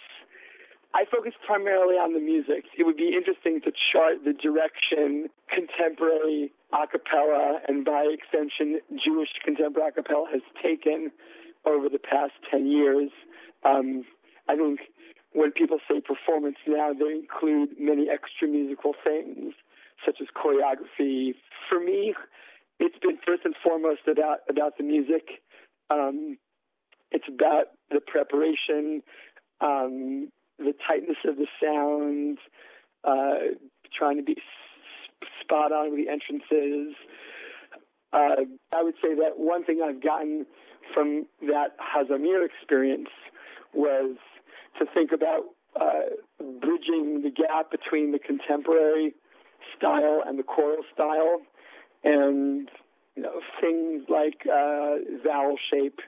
[0.93, 2.65] I focus primarily on the music.
[2.77, 9.29] It would be interesting to chart the direction contemporary a cappella and by extension Jewish
[9.43, 11.11] contemporary a cappella has taken
[11.65, 13.09] over the past 10 years.
[13.63, 14.03] Um,
[14.49, 14.79] I think
[15.33, 19.53] when people say performance now, they include many extra musical things,
[20.05, 21.35] such as choreography.
[21.69, 22.13] For me,
[22.79, 25.41] it's been first and foremost about about the music.
[25.89, 26.37] Um,
[27.11, 29.03] it's about the preparation,
[29.59, 32.37] um, the tightness of the sound,
[33.03, 33.55] uh,
[33.97, 34.37] trying to be
[35.41, 36.95] spot on with the entrances.
[38.13, 40.45] Uh, I would say that one thing I've gotten
[40.93, 43.09] from that Hazamir experience
[43.73, 44.17] was
[44.79, 45.43] to think about
[45.79, 46.15] uh,
[46.59, 49.13] bridging the gap between the contemporary
[49.77, 51.41] style and the choral style,
[52.03, 52.69] and
[53.15, 55.99] you know, things like uh, vowel shape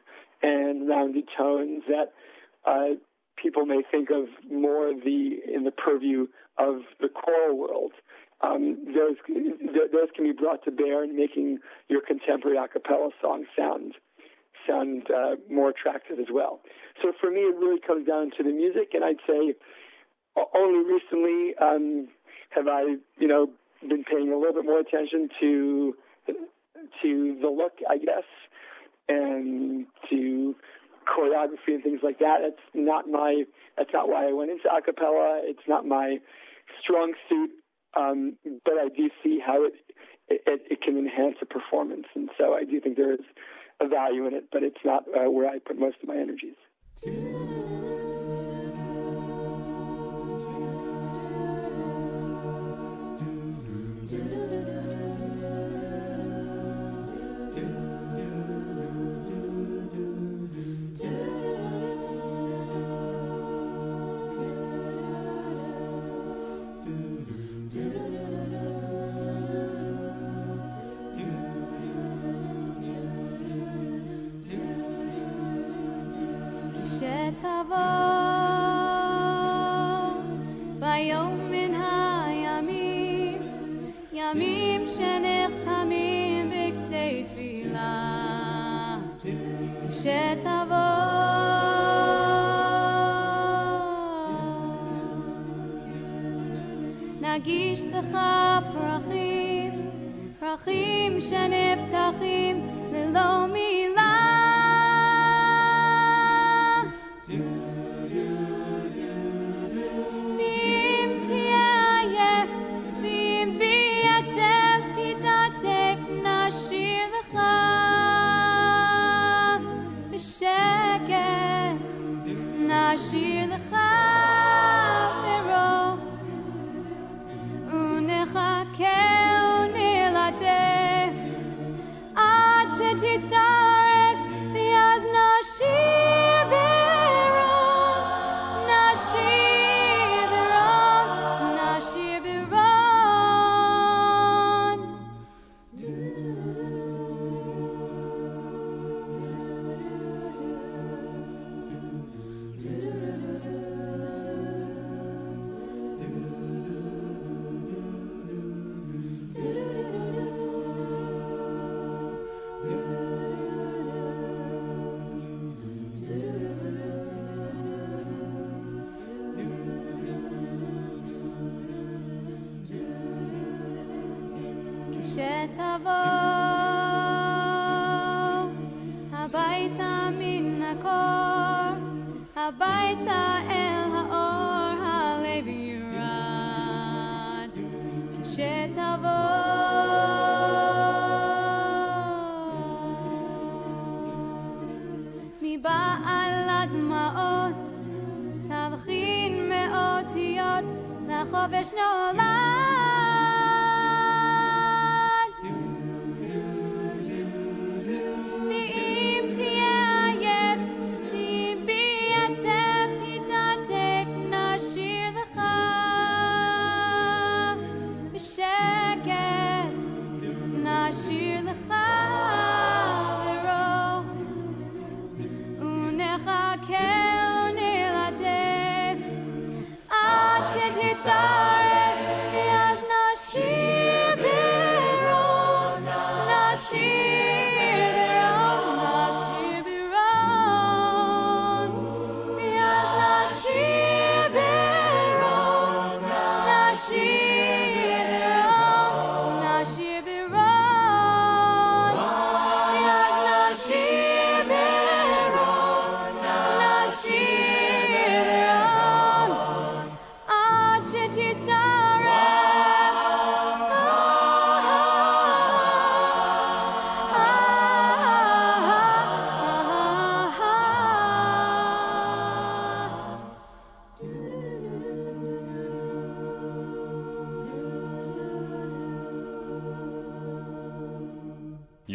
[0.41, 2.11] and rounded tones that
[2.65, 2.95] uh,
[3.41, 7.93] people may think of more the in the purview of the choral world.
[8.41, 13.45] Um, those those can be brought to bear in making your contemporary a cappella song
[13.57, 13.95] sound
[14.67, 16.59] sound uh, more attractive as well.
[17.01, 19.55] So for me, it really comes down to the music, and I'd say
[20.55, 22.07] only recently um,
[22.51, 23.49] have I, you know,
[23.81, 25.95] been paying a little bit more attention to
[27.01, 28.27] to the look, I guess,
[29.07, 30.55] and to
[31.07, 32.37] choreography and things like that.
[32.41, 33.43] That's not my.
[33.77, 35.41] That's not why I went into a cappella.
[35.43, 36.17] It's not my
[36.81, 37.51] strong suit,
[37.97, 39.73] um, but I do see how it,
[40.29, 43.25] it it can enhance a performance, and so I do think there is
[43.79, 44.45] a value in it.
[44.51, 46.55] But it's not uh, where I put most of my energies.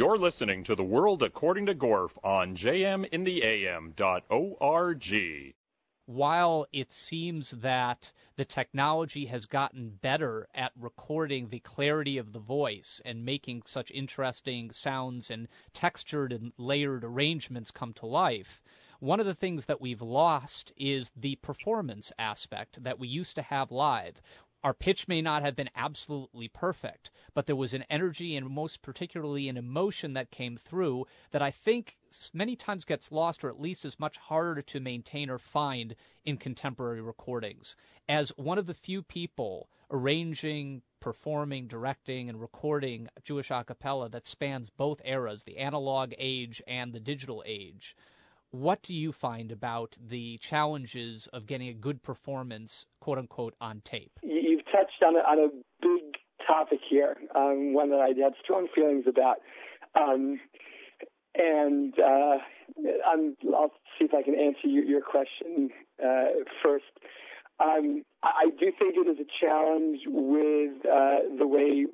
[0.09, 5.55] You're listening to The World According to Gorf on jmintheam.org.
[6.07, 12.39] while it seems that the technology has gotten better at recording the clarity of the
[12.39, 18.63] voice and making such interesting sounds and textured and layered arrangements come to life,
[19.01, 23.43] one of the things that we've lost is the performance aspect that we used to
[23.43, 24.15] have live.
[24.65, 28.83] Our pitch may not have been absolutely perfect, but there was an energy and most
[28.83, 31.97] particularly an emotion that came through that I think
[32.35, 35.95] many times gets lost or at least is much harder to maintain or find
[36.25, 37.77] in contemporary recordings.
[38.09, 44.27] As one of the few people arranging, performing, directing, and recording Jewish a cappella that
[44.27, 47.95] spans both eras, the analog age and the digital age,
[48.51, 53.83] what do you find about the challenges of getting a good performance, quote unquote, on
[53.85, 54.13] tape?
[54.23, 55.49] You- You've touched on a, on a
[55.81, 56.15] big
[56.47, 59.37] topic here, um, one that I had strong feelings about.
[59.95, 60.41] Um,
[61.35, 62.39] and uh,
[63.07, 65.71] I'm, I'll see if I can answer your, your question
[66.03, 66.85] uh, first.
[67.61, 71.87] Um, I I do think it is a challenge with uh, the way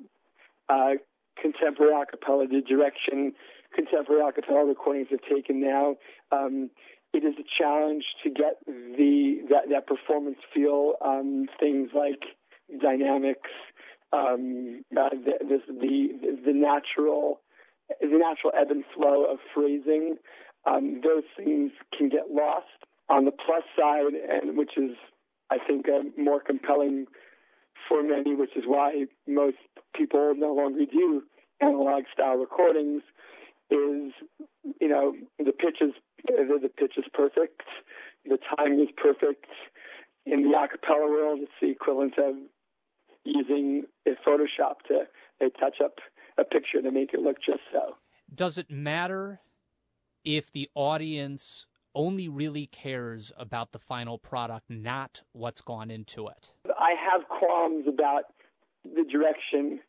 [0.69, 0.97] uh,
[1.41, 3.33] contemporary a cappella, the direction
[3.75, 5.95] contemporary a cappella recordings have taken now.
[6.31, 6.69] Um,
[7.13, 10.93] it is a challenge to get the that, that performance feel.
[11.03, 12.23] Um, things like
[12.81, 13.49] dynamics,
[14.11, 17.41] um, uh, the, the the natural
[18.01, 20.17] the natural ebb and flow of phrasing.
[20.65, 22.65] Um, those things can get lost.
[23.07, 24.97] On the plus side, and which is
[25.51, 25.85] I think
[26.17, 27.05] more compelling
[27.87, 29.57] for many, which is why most
[29.95, 31.21] people no longer do
[31.61, 33.03] analog style recordings,
[33.69, 34.13] is
[34.79, 35.93] you know the pitch is
[36.27, 37.61] the, the pitch is perfect,
[38.25, 39.45] the timing is perfect.
[40.25, 42.35] In the a cappella world, it's the equivalent of
[43.23, 45.01] using a Photoshop to
[45.41, 45.95] uh, touch up
[46.37, 47.95] a picture to make it look just so.
[48.33, 49.39] Does it matter
[50.23, 56.51] if the audience only really cares about the final product, not what's gone into it?
[56.67, 58.23] I have qualms about
[58.83, 59.79] the direction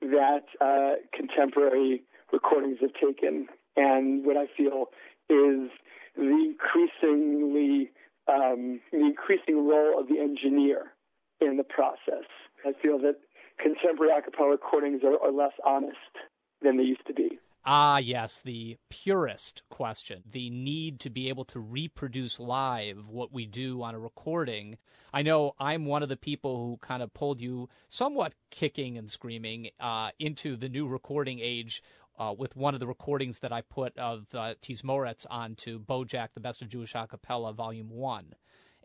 [0.00, 4.86] that uh, contemporary recordings have taken, and what I feel
[5.28, 5.70] is
[6.16, 7.90] the increasingly
[8.28, 10.92] um, the increasing role of the engineer
[11.40, 12.26] in the process.
[12.64, 13.16] I feel that
[13.62, 15.96] contemporary a cappella recordings are, are less honest
[16.62, 17.38] than they used to be.
[17.68, 23.44] Ah, yes, the purist question, the need to be able to reproduce live what we
[23.44, 24.78] do on a recording.
[25.12, 29.10] I know I'm one of the people who kind of pulled you somewhat kicking and
[29.10, 31.82] screaming uh, into the new recording age
[32.18, 36.40] uh, with one of the recordings that I put of uh, Tizmoret onto BOJAC, the
[36.40, 38.34] Best of Jewish A Cappella, Volume 1.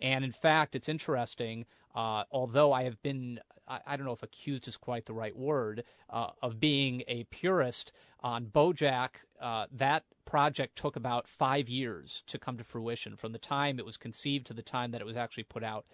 [0.01, 1.65] And in fact, it's interesting,
[1.95, 5.35] uh, although I have been, I, I don't know if accused is quite the right
[5.35, 9.09] word, uh, of being a purist on BOJAC,
[9.39, 13.85] uh, that project took about five years to come to fruition from the time it
[13.85, 15.85] was conceived to the time that it was actually put out.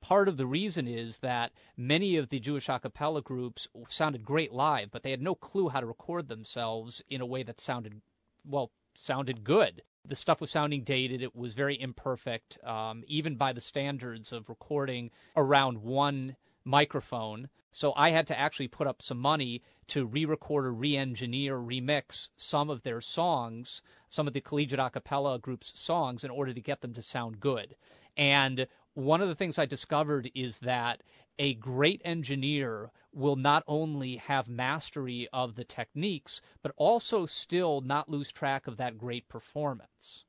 [0.00, 4.52] Part of the reason is that many of the Jewish a cappella groups sounded great
[4.52, 8.00] live, but they had no clue how to record themselves in a way that sounded,
[8.44, 11.22] well, sounded good the stuff was sounding dated.
[11.22, 17.48] It was very imperfect, um, even by the standards of recording around one microphone.
[17.72, 22.70] So I had to actually put up some money to re-record or re-engineer, remix some
[22.70, 26.80] of their songs, some of the collegiate a cappella group's songs, in order to get
[26.80, 27.76] them to sound good.
[28.16, 28.66] And
[28.96, 31.02] one of the things I discovered is that
[31.38, 38.08] a great engineer will not only have mastery of the techniques, but also still not
[38.08, 40.24] lose track of that great performance.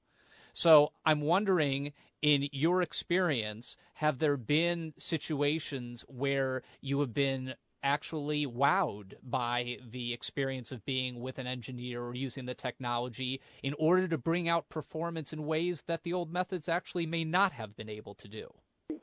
[0.51, 7.53] So I'm wondering, in your experience, have there been situations where you have been
[7.88, 13.74] actually wowed by the experience of being with an engineer or using the technology in
[13.80, 17.76] order to bring out performance in ways that the old methods actually may not have
[17.78, 18.54] been able to do?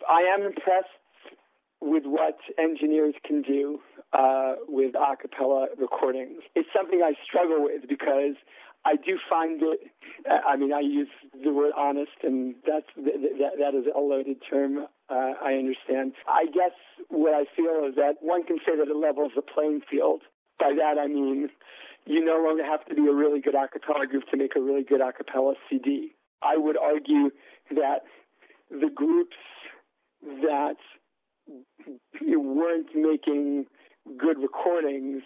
[0.06, 1.00] I am impressed
[1.80, 3.80] with what engineers can do
[4.12, 6.42] uh, with a cappella recordings.
[6.54, 8.36] It's something I struggle with because
[8.84, 9.80] I do find it.
[10.30, 11.08] uh, I mean, I use
[11.42, 14.86] the word honest, and that's that, that is a loaded term.
[15.08, 16.14] Uh, I understand.
[16.26, 16.72] I guess
[17.08, 20.22] what I feel is that one can say that it levels the playing field.
[20.58, 21.50] By that I mean
[22.06, 24.60] you no longer have to be a really good a cappella group to make a
[24.60, 26.12] really good a cappella CD.
[26.42, 27.30] I would argue
[27.70, 28.00] that
[28.70, 29.36] the groups
[30.42, 30.76] that
[32.22, 33.66] weren't making
[34.18, 35.22] good recordings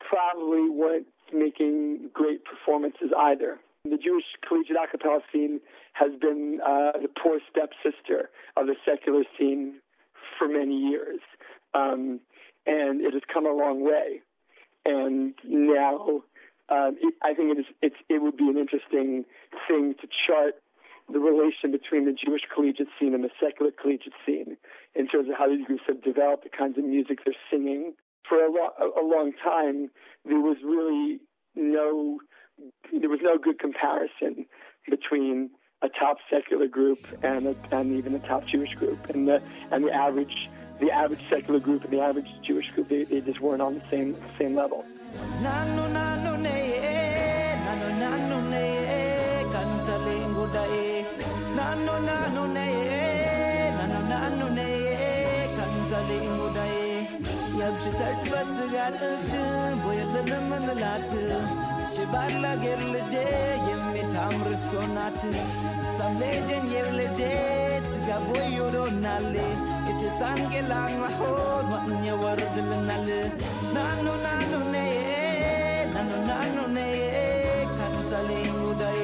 [0.00, 3.58] probably weren't making great performances either.
[3.84, 5.60] The Jewish collegiate a cappella scene
[5.94, 9.80] has been uh, the poor stepsister of the secular scene
[10.38, 11.20] for many years,
[11.74, 12.20] um,
[12.64, 14.22] and it has come a long way.
[14.84, 16.22] And now,
[16.68, 17.66] um, it, I think it is.
[17.82, 19.24] It's, it would be an interesting
[19.66, 20.54] thing to chart
[21.12, 24.56] the relation between the Jewish collegiate scene and the secular collegiate scene
[24.94, 27.94] in terms of how these groups have developed, the kinds of music they're singing.
[28.28, 29.90] For a, lo- a long time,
[30.24, 31.18] there was really
[31.56, 32.20] no
[33.00, 34.46] there was no good comparison
[34.88, 35.50] between
[35.82, 39.84] a top secular group and a, and even a top Jewish group, and the and
[39.84, 40.48] the average
[40.80, 42.88] the average secular group and the average Jewish group.
[42.88, 44.84] They, they just weren't on the same same level.
[62.12, 63.14] ባላገር ልጄ
[63.68, 65.20] የሚታምር እሷ ናት።
[66.72, 67.18] የብልጄ
[67.86, 69.26] ትጋቦይ ወዶናል
[69.88, 73.08] የተሳንቄላን ማሆን ዋኛ ወርድልናል
[73.74, 74.76] ናኖ ናኖ ነ
[75.94, 76.78] ናኖ ናኖ ነ
[77.76, 79.01] ካንታሌ ሙዳዬ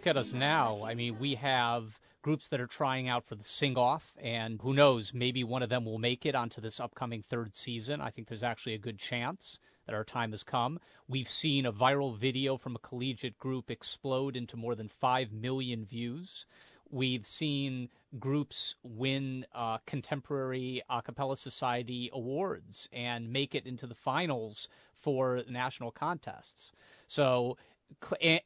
[0.00, 0.82] look at us now.
[0.82, 1.82] I mean, we have
[2.22, 5.68] groups that are trying out for the sing off, and who knows, maybe one of
[5.68, 8.00] them will make it onto this upcoming third season.
[8.00, 10.80] I think there's actually a good chance that our time has come.
[11.06, 15.84] We've seen a viral video from a collegiate group explode into more than 5 million
[15.84, 16.46] views.
[16.90, 23.96] We've seen groups win uh, contemporary a cappella society awards and make it into the
[24.02, 24.66] finals
[25.04, 26.72] for national contests.
[27.06, 27.58] So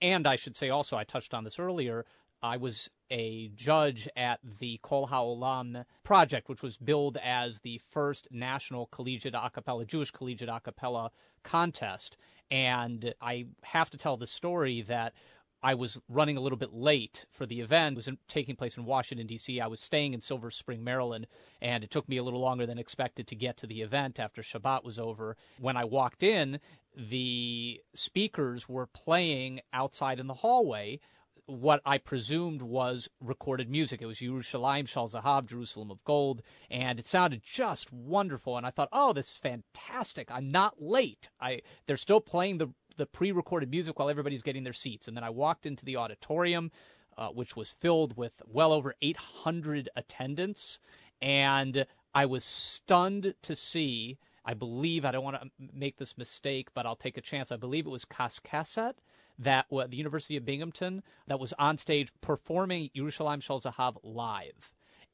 [0.02, 2.04] and I should say also, I touched on this earlier.
[2.42, 8.28] I was a judge at the Kol HaOlam project, which was billed as the first
[8.30, 11.10] national collegiate a cappella, Jewish collegiate a cappella
[11.42, 12.18] contest.
[12.50, 15.14] And I have to tell the story that
[15.62, 17.94] I was running a little bit late for the event.
[17.94, 19.62] It was in, taking place in Washington, D.C.
[19.62, 21.26] I was staying in Silver Spring, Maryland,
[21.62, 24.42] and it took me a little longer than expected to get to the event after
[24.42, 25.38] Shabbat was over.
[25.58, 26.60] When I walked in,
[26.96, 31.00] the speakers were playing outside in the hallway
[31.46, 34.00] what I presumed was recorded music.
[34.00, 38.56] It was Yerushalayim Shel Zahav, Jerusalem of Gold, and it sounded just wonderful.
[38.56, 40.30] And I thought, oh, this is fantastic.
[40.30, 41.28] I'm not late.
[41.40, 45.08] I they're still playing the the pre-recorded music while everybody's getting their seats.
[45.08, 46.70] And then I walked into the auditorium,
[47.18, 50.78] uh, which was filled with well over 800 attendants,
[51.20, 51.84] and
[52.14, 54.18] I was stunned to see.
[54.44, 57.50] I believe I don't want to make this mistake, but I'll take a chance.
[57.50, 58.94] I believe it was Kaskeset
[59.40, 64.52] that the University of Binghamton that was on stage performing Yerushalayim Shel Zahav live.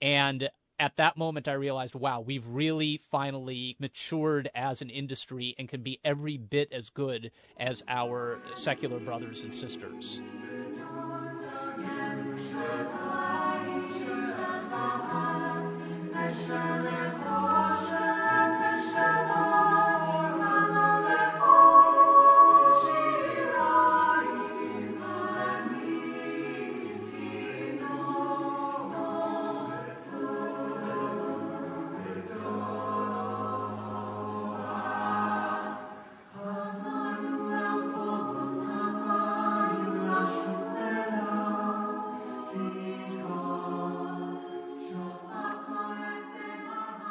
[0.03, 5.69] And at that moment, I realized, wow, we've really finally matured as an industry and
[5.69, 10.23] can be every bit as good as our secular brothers and sisters.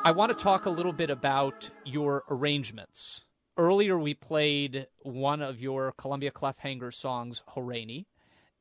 [0.10, 3.22] I want to talk a little bit about your arrangements.
[3.57, 8.07] Earlier, we played one of your Columbia Clefhanger songs, Horeni,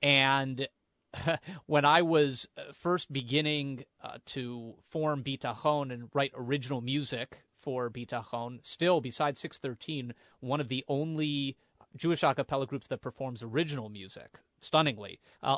[0.03, 0.68] and
[1.66, 7.88] when I was uh, first beginning uh, to form Bitachon and write original music for
[7.88, 11.57] Bitachon, still, besides 613, one of the only
[11.96, 14.28] Jewish a cappella groups that performs original music,
[14.61, 15.18] stunningly.
[15.42, 15.57] Uh,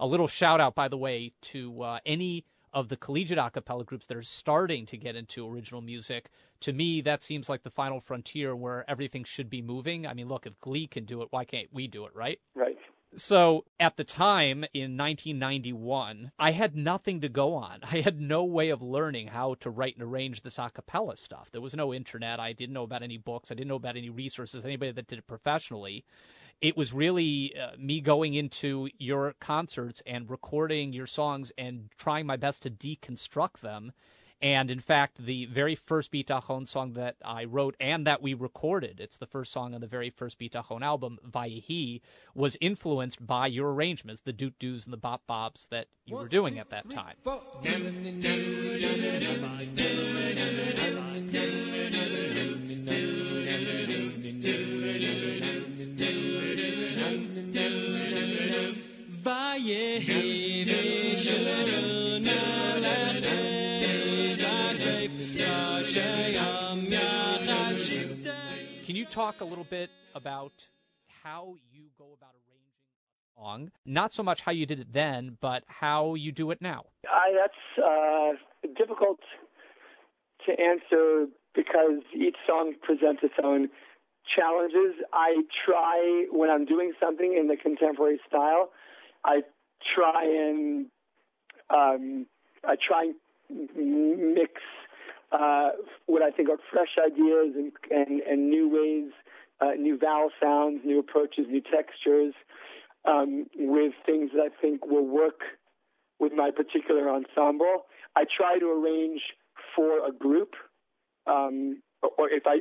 [0.00, 3.84] A little shout out, by the way, to uh, any of the collegiate a cappella
[3.84, 6.30] groups that are starting to get into original music.
[6.62, 10.06] To me, that seems like the final frontier where everything should be moving.
[10.06, 12.38] I mean, look, if Glee can do it, why can't we do it, right?
[12.54, 12.76] Right.
[13.16, 17.80] So at the time in 1991, I had nothing to go on.
[17.82, 21.48] I had no way of learning how to write and arrange this a cappella stuff.
[21.50, 22.38] There was no internet.
[22.38, 23.50] I didn't know about any books.
[23.50, 26.04] I didn't know about any resources, anybody that did it professionally.
[26.60, 32.26] It was really uh, me going into your concerts and recording your songs and trying
[32.26, 33.92] my best to deconstruct them.
[34.42, 39.00] And in fact, the very first Bitachon song that I wrote and that we recorded,
[39.00, 42.00] it's the first song on the very first Bitachon album, Vayehi,
[42.34, 46.28] was influenced by your arrangements, the doot doos and the bop bops that you were
[46.28, 47.16] doing at that time.
[47.62, 50.19] Can
[69.30, 70.52] talk a little bit about
[71.22, 72.74] how you go about arranging
[73.36, 73.70] a song?
[73.86, 76.84] Not so much how you did it then, but how you do it now.
[77.08, 79.20] I, that's uh, difficult
[80.46, 83.68] to answer because each song presents its own
[84.36, 85.00] challenges.
[85.12, 88.70] I try when I'm doing something in the contemporary style,
[89.24, 89.42] I
[89.94, 90.86] try and
[91.72, 92.26] um,
[92.64, 93.12] I try
[93.48, 94.54] and mix
[95.32, 95.70] uh,
[96.06, 99.12] what I think are fresh ideas and and, and new ways,
[99.60, 102.34] uh, new vowel sounds, new approaches, new textures,
[103.06, 105.40] um, with things that I think will work
[106.18, 107.86] with my particular ensemble.
[108.16, 109.22] I try to arrange
[109.74, 110.54] for a group,
[111.26, 112.60] um, or if I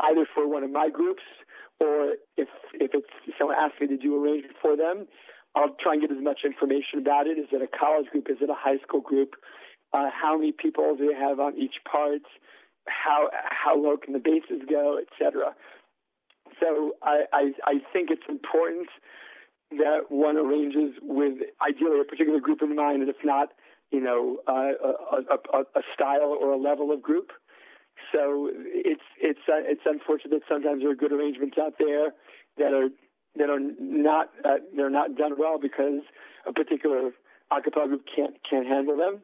[0.00, 1.22] either for one of my groups,
[1.80, 3.08] or if if it's
[3.38, 5.06] someone asks me to do arrangement for them,
[5.54, 7.38] I'll try and get as much information about it.
[7.38, 8.28] Is it a college group?
[8.30, 9.34] Is it a high school group?
[9.92, 12.22] Uh, how many people do they have on each part?
[12.86, 15.54] How how low can the bases go, etc.
[16.58, 18.88] So I, I I think it's important
[19.72, 23.50] that one arranges with ideally a particular group in mind, and if not,
[23.90, 24.72] you know, uh,
[25.12, 27.30] a, a, a style or a level of group.
[28.12, 32.14] So it's it's uh, it's unfortunate that sometimes there are good arrangements out there
[32.58, 32.88] that are
[33.36, 36.02] that are not uh, they're not done well because
[36.46, 37.10] a particular
[37.50, 39.20] a cappella group can't can't handle them.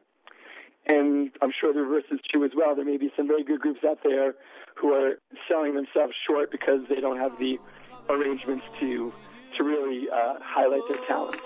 [0.87, 2.75] And I'm sure the reverse is true as well.
[2.75, 4.35] There may be some very good groups out there
[4.75, 5.19] who are
[5.49, 7.57] selling themselves short because they don't have the
[8.09, 9.11] arrangements to
[9.57, 11.37] to really uh, highlight their talents.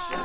[0.00, 0.16] The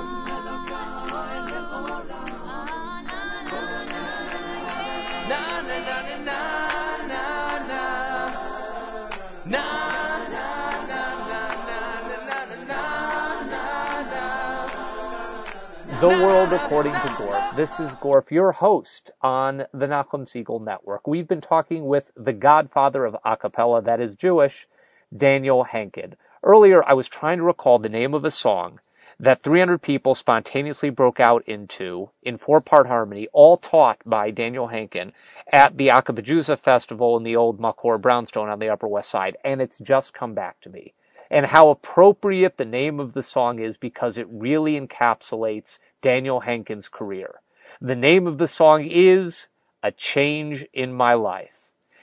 [16.07, 17.57] World According to Gorf.
[17.57, 21.05] This is Gorf, your host on the Nachum Segal Network.
[21.05, 24.69] We've been talking with the godfather of a cappella that is Jewish,
[25.15, 26.13] Daniel Henkin.
[26.43, 28.79] Earlier, I was trying to recall the name of a song
[29.19, 35.11] that 300 people spontaneously broke out into in four-part harmony, all taught by Daniel Henkin
[35.51, 39.61] at the Akabajusa Festival in the old Makor Brownstone on the Upper West Side, and
[39.61, 40.93] it's just come back to me.
[41.31, 46.87] And how appropriate the name of the song is because it really encapsulates Daniel Henkin's
[46.87, 47.41] career.
[47.81, 49.47] The name of the song is
[49.81, 51.49] A Change in My Life.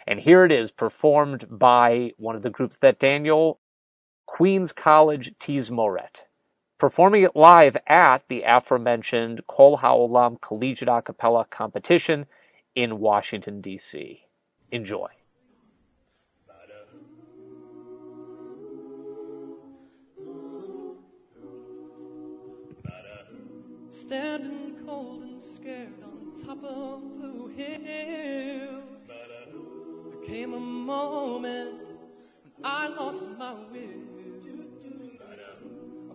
[0.06, 3.60] And here it is, performed by one of the groups that Daniel,
[4.26, 6.16] Queens College Tizmoret
[6.82, 12.26] performing it live at the aforementioned Kol HaOlam Collegiate A Cappella Competition
[12.74, 14.20] in Washington, D.C.
[14.72, 15.06] Enjoy.
[23.90, 28.82] Standing cold and scared on top of Blue Hill.
[29.06, 31.78] There came a moment
[32.56, 34.11] when I lost my will.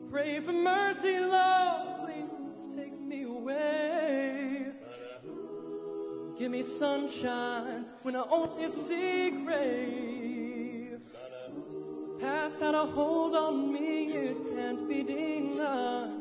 [0.10, 4.68] Pray for mercy, Lord, please take me away.
[6.40, 10.92] Give me sunshine when I only see gray.
[12.22, 16.12] Past had a hold on me, it can't be denied.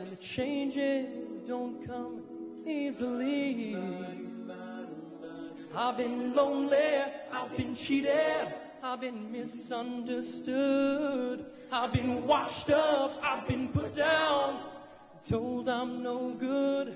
[0.00, 2.22] And the changes don't come
[2.66, 3.76] easily.
[5.74, 7.02] I've been lonely,
[7.32, 11.46] I've been cheated, I've been misunderstood.
[11.70, 14.70] I've been washed up, I've been put down,
[15.28, 16.94] told I'm no good.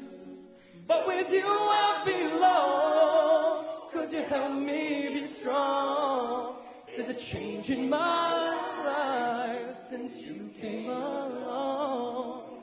[0.89, 6.57] But with you I belong, cause you help me be strong.
[6.97, 8.55] There's a change in my
[8.87, 12.63] life since you came along.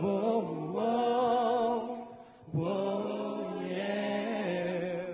[0.00, 2.08] Whoa, whoa,
[2.52, 5.06] whoa, yeah.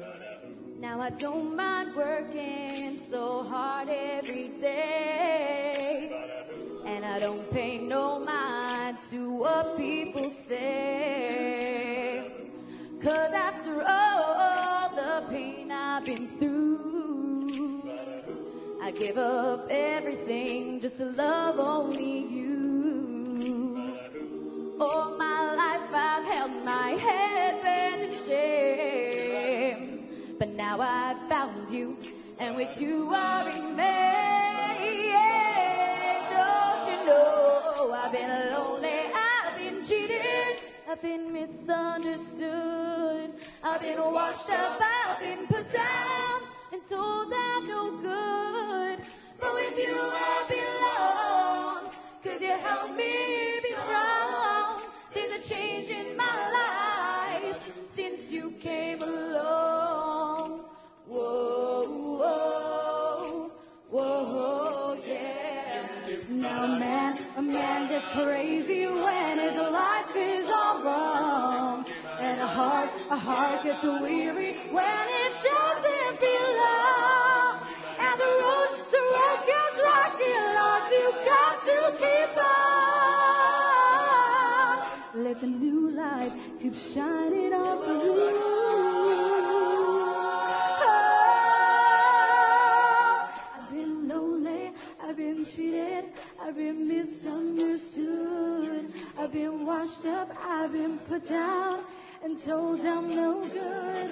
[0.78, 3.75] Now I don't mind working so hard
[18.98, 23.94] give up everything just to love only you.
[24.80, 30.08] All my life I've held my head bent in shame.
[30.38, 31.96] But now I've found you,
[32.38, 33.76] and with you I remain.
[36.30, 44.48] Don't you know I've been lonely, I've been cheated, I've been misunderstood, I've been washed
[44.50, 46.42] up, I've been put down,
[46.72, 47.45] and told I'm
[68.16, 71.84] crazy when his life is all wrong.
[72.18, 77.60] And a heart, a heart gets weary when it doesn't belong.
[77.98, 82.84] And the road, the road gets rocky, Lord, you've got to keep on.
[85.24, 87.52] Let the new light keep shining
[99.76, 101.84] washed up, I've been put down
[102.24, 104.10] and told I'm no good.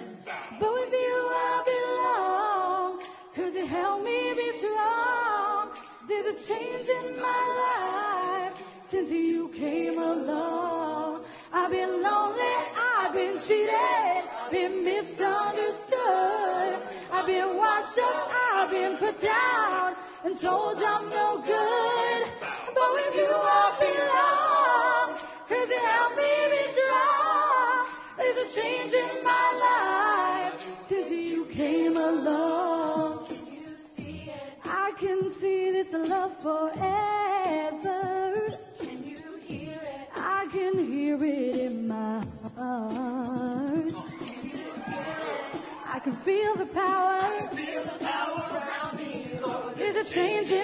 [0.61, 3.01] But with you I belong,
[3.35, 5.71] cause you help me be strong.
[6.07, 8.61] There's a change in my life
[8.91, 11.25] since you came along.
[11.51, 16.83] I've been lonely, I've been cheated, been misunderstood.
[17.11, 19.95] I've been washed up, I've been put down
[20.25, 22.04] and told I'm no good.
[35.75, 38.33] Can see this love forever.
[38.79, 40.09] Can you hear it?
[40.15, 42.25] I can hear it in my
[42.57, 43.93] heart.
[45.87, 47.51] I can feel the power.
[49.77, 50.64] There's a change in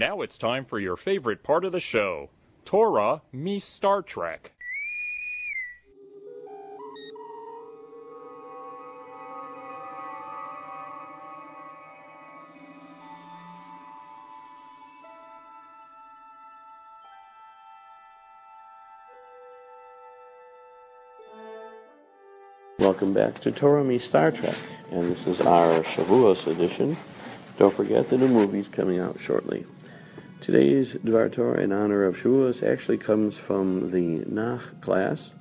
[0.00, 2.30] now it's time for your favorite part of the show
[2.64, 4.50] Torah meets Star Trek.
[22.78, 24.56] Welcome back to Torah MeStar Trek,
[24.90, 26.96] and this is our Shavuos edition.
[27.58, 29.66] Don't forget the new movie's coming out shortly.
[30.40, 35.34] Today's Dvar Torah in honor of Shavuos actually comes from the Nach class,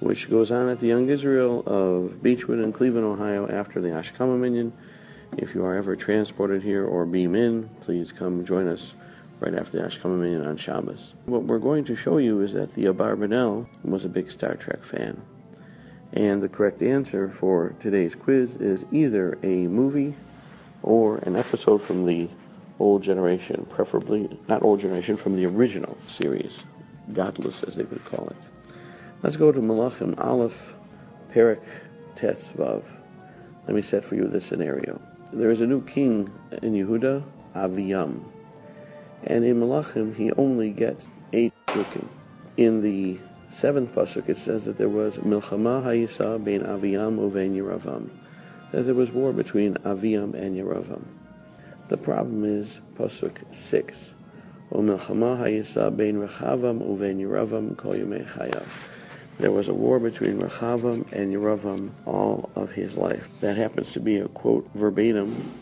[0.00, 4.36] which goes on at the Young Israel of Beachwood and Cleveland, Ohio, after the Ashkama
[4.36, 4.72] Minyan.
[5.38, 8.94] If you are ever transported here or beam in, please come join us
[9.38, 11.14] right after the Ashkama Minyan on Shabbos.
[11.26, 14.80] What we're going to show you is that the Abarbanel was a big Star Trek
[14.90, 15.22] fan.
[16.12, 20.16] And the correct answer for today's quiz is either a movie
[20.82, 22.28] or an episode from the
[22.78, 26.52] old generation, preferably not old generation, from the original series,
[27.12, 28.36] Godless as they would call it.
[29.22, 30.52] Let's go to Malachim Aleph,
[31.32, 31.62] Perik
[32.16, 32.84] Tetzvav.
[33.66, 35.00] Let me set for you this scenario.
[35.32, 36.30] There is a new king
[36.62, 38.22] in Yehuda, Aviyam,
[39.24, 42.08] and in Malachim he only gets eight psukim.
[42.56, 43.18] In the
[43.58, 48.10] seventh pasuk it says that there was milchama hayisa bein Aviyam uvein Yeravam,
[48.72, 51.04] that there was war between Aviyam and Yeravam.
[51.88, 54.12] The problem is pasuk six.
[54.72, 58.66] Umilchama hayisa bein Rechavam uvein Yeravam kol yemei chayav.
[59.38, 63.24] There was a war between Rechavam and Yeravam all of his life.
[63.42, 65.52] That happens to be a quote verbatim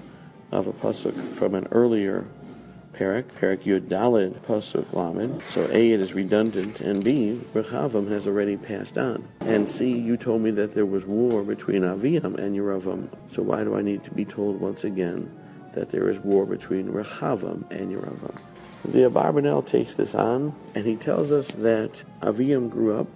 [0.52, 2.24] of a pasuk from an earlier
[2.92, 5.42] Perak, Perak Yud Pasuk Lamed.
[5.54, 9.26] So A, it is redundant, and B, Rechavam has already passed on.
[9.40, 13.08] And C, you told me that there was war between Aviam and Yeravam.
[13.34, 15.28] So why do I need to be told once again
[15.74, 18.38] that there is war between Rechavam and Yeravam?
[18.84, 23.06] The Abarbanel takes this on, and he tells us that Aviam grew up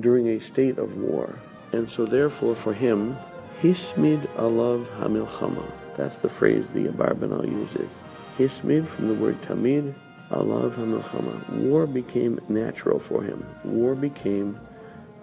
[0.00, 1.38] during a state of war.
[1.72, 3.16] And so therefore for him,
[3.60, 5.70] Hismid alav hamilchama.
[5.96, 7.92] That's the phrase the Abarbanel uses.
[8.38, 9.94] Hismid from the word tamid,
[10.30, 11.68] alav hamilchama.
[11.68, 13.44] War became natural for him.
[13.64, 14.58] War became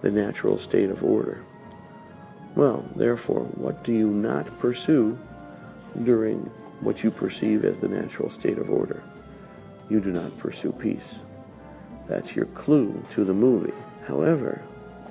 [0.02, 1.44] the natural state of order.
[2.54, 5.18] Well, therefore, what do you not pursue
[6.04, 6.50] during
[6.80, 9.02] what you perceive as the natural state of order?
[9.88, 11.14] You do not pursue peace.
[12.08, 13.74] That's your clue to the movie.
[14.06, 14.62] However,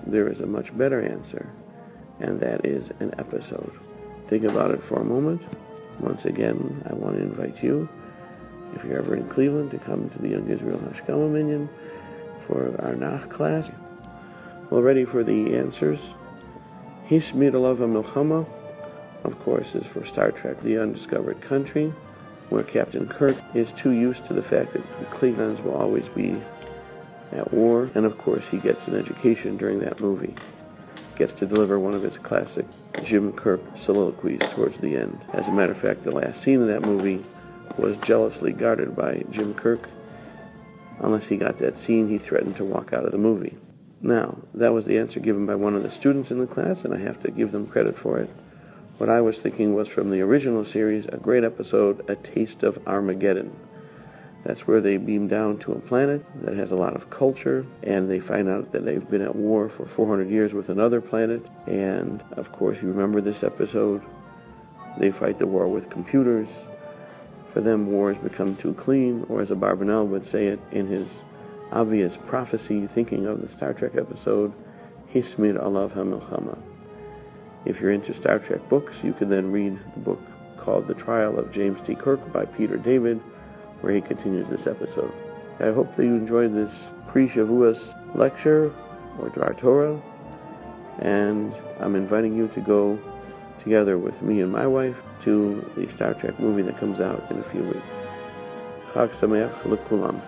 [0.06, 1.50] there is a much better answer,
[2.20, 3.78] and that is an episode.
[4.28, 5.42] Think about it for a moment.
[6.00, 7.90] Once again, I want to invite you,
[8.76, 11.70] if you're ever in Cleveland, to come to the Young Israel Hashkama Minyan
[12.46, 13.70] for our Nach class.
[14.70, 16.00] Well, ready for the answers?
[17.08, 18.46] Hismid Alav Milchama,
[19.28, 21.94] of course, is for Star Trek The Undiscovered Country,
[22.50, 26.42] where Captain Kirk is too used to the fact that the Klingons will always be
[27.34, 30.34] at war, and of course he gets an education during that movie.
[31.18, 32.66] Gets to deliver one of his classic
[33.04, 35.20] Jim Kirk soliloquies towards the end.
[35.34, 37.24] As a matter of fact, the last scene of that movie
[37.78, 39.88] was jealously guarded by Jim Kirk.
[41.00, 43.58] Unless he got that scene, he threatened to walk out of the movie.
[44.02, 46.94] Now, that was the answer given by one of the students in the class, and
[46.94, 48.30] I have to give them credit for it.
[48.98, 52.80] What I was thinking was from the original series, a great episode, A Taste of
[52.88, 53.56] Armageddon.
[54.44, 58.10] That's where they beam down to a planet that has a lot of culture, and
[58.10, 61.46] they find out that they've been at war for 400 years with another planet.
[61.68, 64.02] And of course, you remember this episode.
[65.00, 66.48] They fight the war with computers.
[67.54, 71.08] For them, war has become too clean, or as Abarbanel would say it in his
[71.72, 74.54] obvious prophecy, thinking of the Star Trek episode,
[75.14, 76.58] Hismid Alav HaMilchama.
[77.68, 80.22] If you're into Star Trek books, you can then read the book
[80.56, 81.96] called The Trial of James T.
[81.96, 83.20] Kirk by Peter David,
[83.82, 85.12] where he continues this episode.
[85.60, 86.72] I hope that you enjoyed this
[87.10, 88.74] pre-Shavuos lecture
[89.20, 90.02] or Dvar Torah,
[91.00, 92.98] and I'm inviting you to go
[93.60, 97.38] together with me and my wife to the Star Trek movie that comes out in
[97.38, 97.84] a few weeks.
[98.94, 100.22] Chag Sameach Lekulam.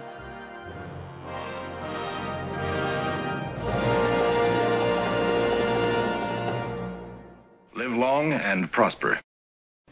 [8.40, 9.20] And prosper.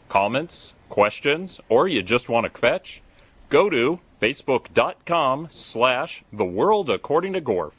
[0.08, 3.02] Comments, questions, or you just want to fetch?
[3.50, 7.72] Go to facebook.com slash the world according to Gorf.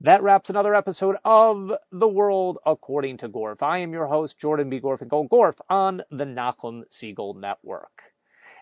[0.00, 3.62] That wraps another episode of The World According to Gorf.
[3.62, 4.80] I am your host, Jordan B.
[4.80, 8.02] Gorfinkel, Gorf on the Nachum Segal Network.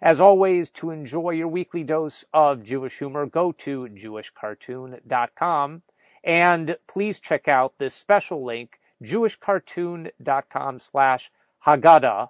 [0.02, 5.82] As always, to enjoy your weekly dose of Jewish humor, go to jewishcartoon.com
[6.24, 11.30] and please check out this special link, jewishcartoon.com slash
[11.66, 12.28] Haggadah,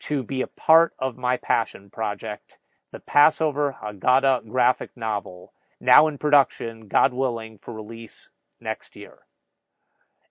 [0.00, 2.58] to be a part of my passion project,
[2.90, 9.18] the Passover Haggadah graphic novel, now in production, God willing, for release next year.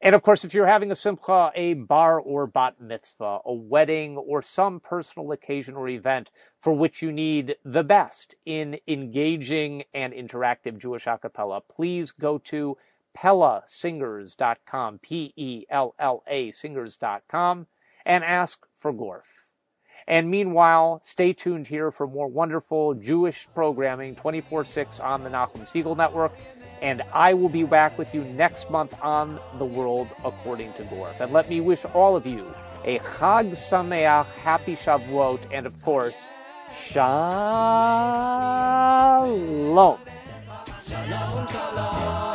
[0.02, 4.18] And of course, if you're having a simcha, a bar or bat mitzvah, a wedding,
[4.18, 6.30] or some personal occasion or event
[6.62, 12.38] for which you need the best in engaging and interactive Jewish a cappella, please go
[12.40, 12.78] to
[13.18, 17.68] pellasingers.com, P-E-L-L-A singers.com,
[18.06, 19.24] and ask for Gorf.
[20.08, 25.66] And meanwhile, stay tuned here for more wonderful Jewish programming 24 6 on the Nachum
[25.72, 26.34] Segal Network.
[26.82, 31.22] And I will be back with you next month on The World According to Gorf.
[31.22, 36.28] And let me wish all of you a Chag Sameach, Happy Shavuot, and of course,
[36.90, 37.10] Shalom.
[40.86, 42.33] Shalom, shalom.